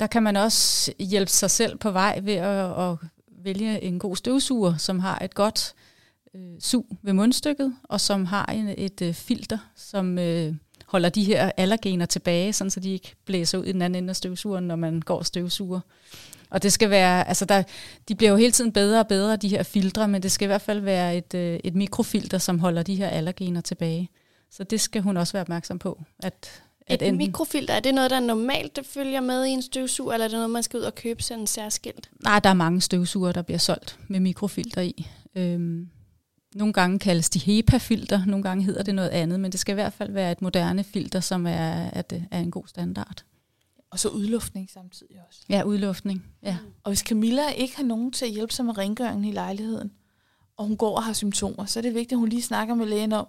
der 0.00 0.06
kan 0.06 0.22
man 0.22 0.36
også 0.36 0.92
hjælpe 0.98 1.30
sig 1.30 1.50
selv 1.50 1.76
på 1.76 1.90
vej 1.90 2.20
ved 2.22 2.34
at, 2.34 2.90
at 2.90 2.96
vælge 3.44 3.82
en 3.82 3.98
god 3.98 4.16
støvsuger, 4.16 4.76
som 4.76 4.98
har 4.98 5.18
et 5.18 5.34
godt 5.34 5.74
øh, 6.34 6.60
sug 6.60 6.86
ved 7.02 7.12
mundstykket, 7.12 7.74
og 7.82 8.00
som 8.00 8.24
har 8.24 8.46
en, 8.46 8.74
et 8.78 9.02
øh, 9.02 9.14
filter, 9.14 9.58
som 9.76 10.18
øh, 10.18 10.54
holder 10.86 11.08
de 11.08 11.24
her 11.24 11.50
allergener 11.56 12.06
tilbage, 12.06 12.52
sådan 12.52 12.70
så 12.70 12.80
de 12.80 12.90
ikke 12.90 13.14
blæser 13.24 13.58
ud 13.58 13.64
i 13.64 13.72
den 13.72 13.82
anden 13.82 14.02
ende 14.02 14.10
af 14.10 14.16
støvsugeren, 14.16 14.64
når 14.64 14.76
man 14.76 15.00
går 15.00 15.18
og 15.18 15.26
støvsuger. 15.26 15.80
Og 16.50 16.62
det 16.62 16.72
skal 16.72 16.90
være, 16.90 17.28
altså 17.28 17.44
der, 17.44 17.62
de 18.08 18.14
bliver 18.14 18.30
jo 18.30 18.36
hele 18.36 18.52
tiden 18.52 18.72
bedre 18.72 19.00
og 19.00 19.08
bedre, 19.08 19.36
de 19.36 19.48
her 19.48 19.62
filtre, 19.62 20.08
men 20.08 20.22
det 20.22 20.32
skal 20.32 20.46
i 20.46 20.46
hvert 20.46 20.62
fald 20.62 20.80
være 20.80 21.16
et, 21.16 21.34
øh, 21.34 21.60
et 21.64 21.74
mikrofilter, 21.74 22.38
som 22.38 22.58
holder 22.58 22.82
de 22.82 22.94
her 22.94 23.08
allergener 23.08 23.60
tilbage. 23.60 24.08
Så 24.50 24.64
det 24.64 24.80
skal 24.80 25.02
hun 25.02 25.16
også 25.16 25.32
være 25.32 25.40
opmærksom 25.40 25.78
på. 25.78 26.02
At, 26.22 26.62
at 26.86 27.02
Et 27.02 27.08
enten- 27.08 27.16
mikrofilter, 27.16 27.74
er 27.74 27.80
det 27.80 27.94
noget, 27.94 28.10
der 28.10 28.20
normalt 28.20 28.78
følger 28.86 29.20
med 29.20 29.44
i 29.44 29.50
en 29.50 29.62
støvsuger, 29.62 30.12
eller 30.12 30.24
er 30.24 30.28
det 30.28 30.36
noget, 30.36 30.50
man 30.50 30.62
skal 30.62 30.78
ud 30.78 30.84
og 30.84 30.94
købe 30.94 31.22
sådan 31.22 31.46
særskilt? 31.46 32.10
Nej, 32.24 32.38
der 32.40 32.50
er 32.50 32.54
mange 32.54 32.80
støvsuger, 32.80 33.32
der 33.32 33.42
bliver 33.42 33.58
solgt 33.58 33.98
med 34.08 34.20
mikrofilter 34.20 34.80
i. 34.80 35.06
Øhm, 35.34 35.88
nogle 36.54 36.72
gange 36.72 36.98
kaldes 36.98 37.30
de 37.30 37.38
HEPA-filter, 37.38 38.24
nogle 38.24 38.42
gange 38.42 38.64
hedder 38.64 38.82
det 38.82 38.94
noget 38.94 39.08
andet, 39.08 39.40
men 39.40 39.52
det 39.52 39.60
skal 39.60 39.72
i 39.72 39.74
hvert 39.74 39.92
fald 39.92 40.12
være 40.12 40.32
et 40.32 40.42
moderne 40.42 40.84
filter, 40.84 41.20
som 41.20 41.46
er, 41.46 41.90
at 41.90 42.10
det 42.10 42.24
er 42.30 42.38
en 42.38 42.50
god 42.50 42.64
standard. 42.66 43.24
Og 43.90 43.98
så 43.98 44.08
udluftning 44.08 44.70
samtidig 44.70 45.16
også. 45.28 45.40
Ja, 45.48 45.62
udluftning. 45.62 46.26
Ja. 46.42 46.58
Og 46.84 46.90
hvis 46.90 46.98
Camilla 46.98 47.50
ikke 47.50 47.76
har 47.76 47.84
nogen 47.84 48.12
til 48.12 48.24
at 48.24 48.30
hjælpe 48.30 48.52
sig 48.52 48.64
med 48.64 48.78
rengøringen 48.78 49.24
i 49.24 49.32
lejligheden, 49.32 49.92
og 50.56 50.66
hun 50.66 50.76
går 50.76 50.96
og 50.96 51.04
har 51.04 51.12
symptomer, 51.12 51.64
så 51.64 51.80
er 51.80 51.82
det 51.82 51.94
vigtigt, 51.94 52.12
at 52.12 52.18
hun 52.18 52.28
lige 52.28 52.42
snakker 52.42 52.74
med 52.74 52.86
lægen 52.86 53.12
om, 53.12 53.26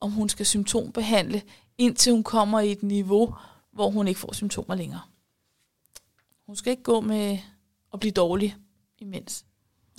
om 0.00 0.10
hun 0.10 0.28
skal 0.28 0.46
symptombehandle, 0.46 1.42
indtil 1.78 2.12
hun 2.12 2.22
kommer 2.22 2.60
i 2.60 2.72
et 2.72 2.82
niveau, 2.82 3.34
hvor 3.72 3.90
hun 3.90 4.08
ikke 4.08 4.20
får 4.20 4.32
symptomer 4.32 4.74
længere. 4.74 5.00
Hun 6.46 6.56
skal 6.56 6.70
ikke 6.70 6.82
gå 6.82 7.00
med 7.00 7.38
at 7.92 8.00
blive 8.00 8.12
dårlig 8.12 8.56
imens. 8.98 9.44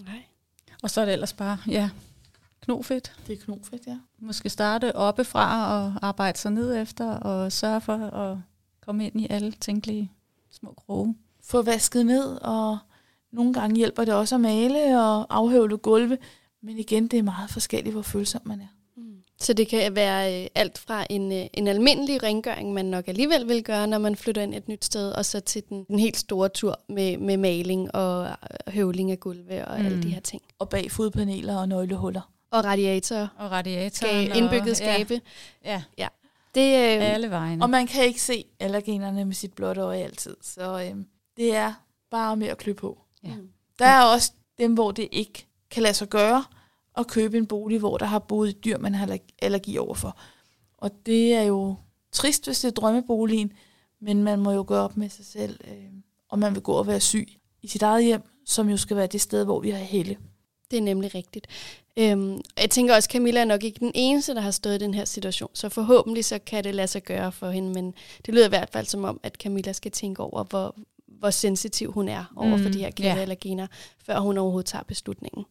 Nej. 0.04 0.24
Og 0.84 0.90
så 0.90 1.02
er 1.02 1.06
det 1.06 1.14
ellers 1.14 1.34
bare, 1.34 1.58
ja, 1.68 1.90
knofedt. 2.62 3.16
Det 3.28 3.40
er 3.40 3.44
knofedt, 3.44 3.88
ja. 3.88 4.00
Måske 4.20 4.50
starte 4.50 4.96
oppefra 4.96 5.74
og 5.74 5.94
arbejde 6.02 6.38
sig 6.38 6.52
ned 6.52 6.82
efter 6.82 7.10
og 7.10 7.52
sørge 7.52 7.82
for 7.82 7.98
at 7.98 8.38
komme 8.86 9.06
ind 9.06 9.22
i 9.22 9.28
alle 9.30 9.52
tænkelige 9.52 10.12
små 10.52 10.74
kroge. 10.78 11.16
Få 11.44 11.62
vasket 11.62 12.06
ned, 12.06 12.38
og 12.42 12.78
nogle 13.32 13.54
gange 13.54 13.76
hjælper 13.76 14.06
det 14.06 14.14
også 14.14 14.36
at 14.36 14.42
male 14.42 15.02
og 15.02 15.26
afhøvle 15.30 15.78
gulve. 15.78 16.18
Men 16.62 16.78
igen, 16.78 17.08
det 17.08 17.20
er 17.20 17.24
meget 17.24 17.50
forskelligt, 17.50 17.94
hvor 17.94 18.02
følsom 18.02 18.42
man 18.46 18.62
er. 18.62 18.68
Så 19.40 19.54
det 19.54 19.68
kan 19.68 19.96
være 19.96 20.44
øh, 20.44 20.48
alt 20.56 20.78
fra 20.78 21.06
en, 21.10 21.32
øh, 21.32 21.46
en 21.54 21.68
almindelig 21.68 22.24
rengøring, 22.24 22.74
man 22.74 22.86
nok 22.86 23.08
alligevel 23.08 23.48
vil 23.48 23.64
gøre, 23.64 23.88
når 23.88 23.98
man 23.98 24.16
flytter 24.16 24.42
ind 24.42 24.54
et 24.54 24.68
nyt 24.68 24.86
sted, 24.86 25.12
og 25.12 25.26
så 25.26 25.40
til 25.40 25.64
den, 25.70 25.84
den 25.84 26.00
helt 26.00 26.18
store 26.18 26.50
tur 26.50 26.80
med, 26.90 27.18
med 27.18 27.38
maling 27.38 27.96
og 27.96 28.28
høvling 28.68 29.12
af 29.12 29.20
gulve 29.20 29.66
og 29.68 29.80
mm. 29.80 29.86
alle 29.86 30.04
de 30.04 30.10
her 30.10 30.22
ting. 30.22 30.42
Og 30.60 30.70
bag 30.70 30.92
fodpaneler 30.92 31.58
og 31.58 31.70
nøglehuller. 31.70 32.22
Og 32.52 32.66
radiatorer. 32.66 33.28
Og 33.38 33.52
radiator. 33.52 34.08
Ska- 34.08 34.38
indbygget 34.38 34.78
skabe. 34.78 35.22
Ja, 35.66 35.84
ja. 35.98 36.08
Det, 36.56 36.98
øh, 36.98 37.14
alle 37.14 37.30
vejen. 37.30 37.62
Og 37.62 37.70
man 37.70 37.88
kan 37.88 38.06
ikke 38.06 38.22
se 38.22 38.46
allergenerne 38.60 39.26
med 39.26 39.34
sit 39.34 39.54
blotte 39.54 39.82
øje 39.82 40.04
altid. 40.04 40.36
Så 40.42 40.82
øh, 40.82 41.06
det 41.38 41.56
er 41.56 41.74
bare 42.12 42.36
med 42.36 42.48
at 42.48 42.58
klø 42.58 42.74
på. 42.74 43.02
Ja. 43.24 43.34
Der 43.80 43.86
er 43.86 44.04
også 44.04 44.32
dem, 44.58 44.74
hvor 44.74 44.92
det 44.92 45.08
ikke 45.12 45.48
kan 45.72 45.84
lade 45.84 45.94
sig 45.94 46.10
gøre 46.10 46.44
at 46.98 47.08
købe 47.08 47.38
en 47.38 47.46
bolig, 47.46 47.80
hvor 47.80 47.98
der 47.98 48.06
har 48.06 48.20
boet 48.20 48.50
et 48.50 48.66
dyr, 48.66 48.78
man 48.78 48.96
har 48.96 49.18
allergi 49.42 49.78
overfor. 49.78 50.18
Og 50.78 50.92
det 51.06 51.34
er 51.34 51.42
jo 51.42 51.76
trist, 52.12 52.46
hvis 52.46 52.60
det 52.60 52.68
er 52.68 52.72
drømmeboligen, 52.72 53.54
men 54.02 54.24
man 54.24 54.40
må 54.40 54.52
jo 54.52 54.66
gøre 54.68 54.84
op 54.84 54.98
med 54.98 55.10
sig 55.10 55.26
selv, 55.26 55.60
øh, 55.68 55.86
om 56.30 56.40
man 56.40 56.54
vil 56.54 56.62
gå 56.62 56.72
og 56.72 56.88
være 56.88 57.00
syg 57.00 57.28
i 57.62 57.68
sit 57.68 57.82
eget 57.82 58.06
hjem, 58.06 58.22
som 58.46 58.70
jo 58.70 58.78
skal 58.78 58.98
være 58.98 59.08
det 59.08 59.22
sted, 59.22 59.44
hvor 59.44 59.60
vi 59.60 59.70
har 59.70 59.78
helle. 59.78 60.18
Det 60.74 60.80
er 60.80 60.84
nemlig 60.84 61.16
rigtigt. 61.16 61.48
Øhm, 61.98 62.42
jeg 62.62 62.70
tænker 62.70 62.96
også, 62.96 63.08
at 63.08 63.12
Camilla 63.12 63.40
er 63.40 63.46
nok 63.46 63.64
ikke 63.64 63.80
den 63.80 63.92
eneste, 63.96 64.36
der 64.36 64.42
har 64.42 64.52
stået 64.52 64.76
i 64.76 64.78
den 64.78 64.94
her 64.94 65.06
situation, 65.06 65.50
så 65.54 65.70
forhåbentlig 65.70 66.26
så 66.26 66.40
kan 66.40 66.64
det 66.64 66.76
lade 66.76 66.88
sig 66.88 67.04
gøre 67.04 67.32
for 67.32 67.50
hende, 67.50 67.70
men 67.74 67.94
det 68.26 68.34
lyder 68.34 68.46
i 68.46 68.50
hvert 68.50 68.70
fald 68.70 68.86
som 68.86 69.04
om, 69.04 69.20
at 69.24 69.36
Camilla 69.36 69.72
skal 69.74 69.92
tænke 69.92 70.22
over, 70.22 70.44
hvor, 70.44 70.76
hvor 71.08 71.30
sensitiv 71.30 71.92
hun 71.92 72.08
er 72.08 72.34
over 72.36 72.58
for 72.58 72.66
Mm, 72.66 72.72
de 72.72 72.80
her 72.80 72.86
ja. 72.86 72.92
katteallergener, 72.92 73.68
før 74.06 74.20
hun 74.20 74.38
overhovedet 74.38 74.66
tager 74.66 74.84
beslutningen. 74.84 75.46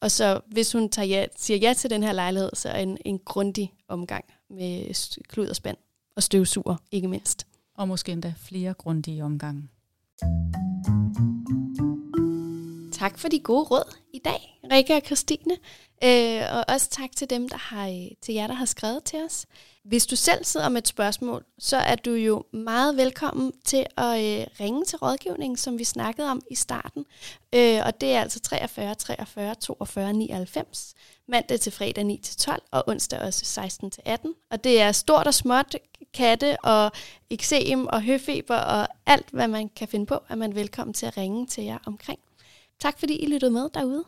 Og 0.00 0.10
så 0.10 0.40
hvis 0.46 0.72
hun 0.72 0.88
tager 0.88 1.06
ja, 1.06 1.26
siger 1.36 1.58
ja 1.58 1.74
til 1.74 1.90
den 1.90 2.02
her 2.02 2.12
lejlighed, 2.12 2.50
så 2.54 2.68
er 2.68 2.78
en, 2.80 2.98
en 3.04 3.18
grundig 3.18 3.72
omgang 3.88 4.24
med 4.50 4.94
klud 5.28 5.46
og 5.46 5.56
spand 5.56 5.76
og 6.16 6.22
støvsuger, 6.22 6.76
ikke 6.92 7.08
mindst. 7.08 7.46
Og 7.74 7.88
måske 7.88 8.12
endda 8.12 8.34
flere 8.38 8.74
grundige 8.74 9.24
omgange. 9.24 9.68
Tak 13.06 13.18
for 13.18 13.28
de 13.28 13.40
gode 13.40 13.64
råd 13.64 13.96
i 14.12 14.18
dag, 14.18 14.60
Rikke 14.72 14.94
og 14.94 15.02
Christine. 15.06 15.56
Øh, 16.04 16.42
og 16.52 16.64
også 16.68 16.90
tak 16.90 17.10
til 17.16 17.30
dem, 17.30 17.48
der 17.48 17.56
har, 17.56 17.88
øh, 17.88 18.16
til 18.22 18.34
jer, 18.34 18.46
der 18.46 18.54
har 18.54 18.64
skrevet 18.64 19.04
til 19.04 19.24
os. 19.24 19.46
Hvis 19.84 20.06
du 20.06 20.16
selv 20.16 20.44
sidder 20.44 20.68
med 20.68 20.82
et 20.82 20.88
spørgsmål, 20.88 21.44
så 21.58 21.76
er 21.76 21.94
du 21.94 22.10
jo 22.10 22.44
meget 22.52 22.96
velkommen 22.96 23.52
til 23.64 23.86
at 23.96 24.40
øh, 24.40 24.46
ringe 24.60 24.84
til 24.84 24.98
rådgivningen, 24.98 25.56
som 25.56 25.78
vi 25.78 25.84
snakkede 25.84 26.30
om 26.30 26.42
i 26.50 26.54
starten. 26.54 27.04
Øh, 27.54 27.80
og 27.86 28.00
det 28.00 28.12
er 28.12 28.20
altså 28.20 28.40
43 28.40 28.94
43 28.94 29.54
42 29.54 30.12
99, 30.12 30.94
mandag 31.28 31.60
til 31.60 31.72
fredag 31.72 32.04
9 32.04 32.20
til 32.22 32.36
12 32.36 32.62
og 32.70 32.84
onsdag 32.88 33.20
også 33.20 33.44
16 33.44 33.90
til 33.90 34.02
18. 34.06 34.34
Og 34.50 34.64
det 34.64 34.80
er 34.80 34.92
stort 34.92 35.26
og 35.26 35.34
småt, 35.34 35.76
katte 36.14 36.56
og 36.60 36.92
eksem 37.30 37.86
og 37.86 38.02
høfeber 38.02 38.56
og 38.56 38.88
alt, 39.06 39.26
hvad 39.30 39.48
man 39.48 39.68
kan 39.68 39.88
finde 39.88 40.06
på, 40.06 40.18
er 40.28 40.34
man 40.34 40.54
velkommen 40.54 40.94
til 40.94 41.06
at 41.06 41.16
ringe 41.16 41.46
til 41.46 41.64
jer 41.64 41.78
omkring. 41.86 42.18
Tak 42.80 42.98
fordi 42.98 43.16
I 43.16 43.26
lyttede 43.26 43.50
med 43.50 43.68
derude. 43.74 44.04